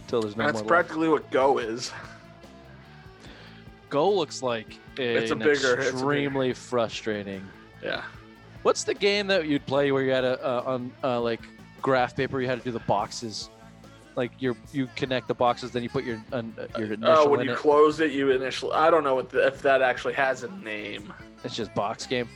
until 0.02 0.20
there's 0.22 0.36
no 0.36 0.44
That's 0.44 0.52
more. 0.54 0.62
That's 0.62 0.68
practically 0.68 1.08
what 1.08 1.30
Go 1.30 1.58
is. 1.58 1.90
Go 3.88 4.10
looks 4.12 4.42
like 4.42 4.78
It's 4.98 5.30
a 5.30 5.36
bigger- 5.36 5.50
it's 5.52 5.64
a 5.64 5.66
bigger- 5.76 5.82
extremely 5.82 6.52
frustrating. 6.52 7.46
Yeah. 7.82 8.02
What's 8.62 8.84
the 8.84 8.92
game 8.94 9.26
that 9.28 9.46
you'd 9.46 9.64
play 9.66 9.92
where 9.92 10.02
you 10.02 10.10
had 10.10 10.24
a 10.24 10.44
uh, 10.44 10.62
on 10.66 10.92
uh, 11.02 11.20
like 11.20 11.40
graph 11.80 12.14
paper? 12.16 12.40
You 12.40 12.48
had 12.48 12.58
to 12.58 12.64
do 12.64 12.72
the 12.72 12.80
boxes, 12.80 13.48
like 14.16 14.32
you 14.40 14.56
you 14.72 14.88
connect 14.96 15.28
the 15.28 15.34
boxes, 15.34 15.70
then 15.70 15.82
you 15.82 15.88
put 15.88 16.04
your 16.04 16.22
uh, 16.32 16.42
your 16.76 16.92
initial 16.92 17.06
Oh, 17.16 17.28
when 17.28 17.40
in 17.40 17.46
you 17.46 17.52
it. 17.52 17.58
close 17.58 18.00
it, 18.00 18.10
you 18.10 18.30
initially. 18.32 18.72
I 18.72 18.90
don't 18.90 19.04
know 19.04 19.14
what 19.14 19.30
the, 19.30 19.46
if 19.46 19.62
that 19.62 19.80
actually 19.80 20.14
has 20.14 20.42
a 20.42 20.50
name. 20.56 21.12
It's 21.44 21.54
just 21.54 21.72
box 21.74 22.04
game. 22.04 22.28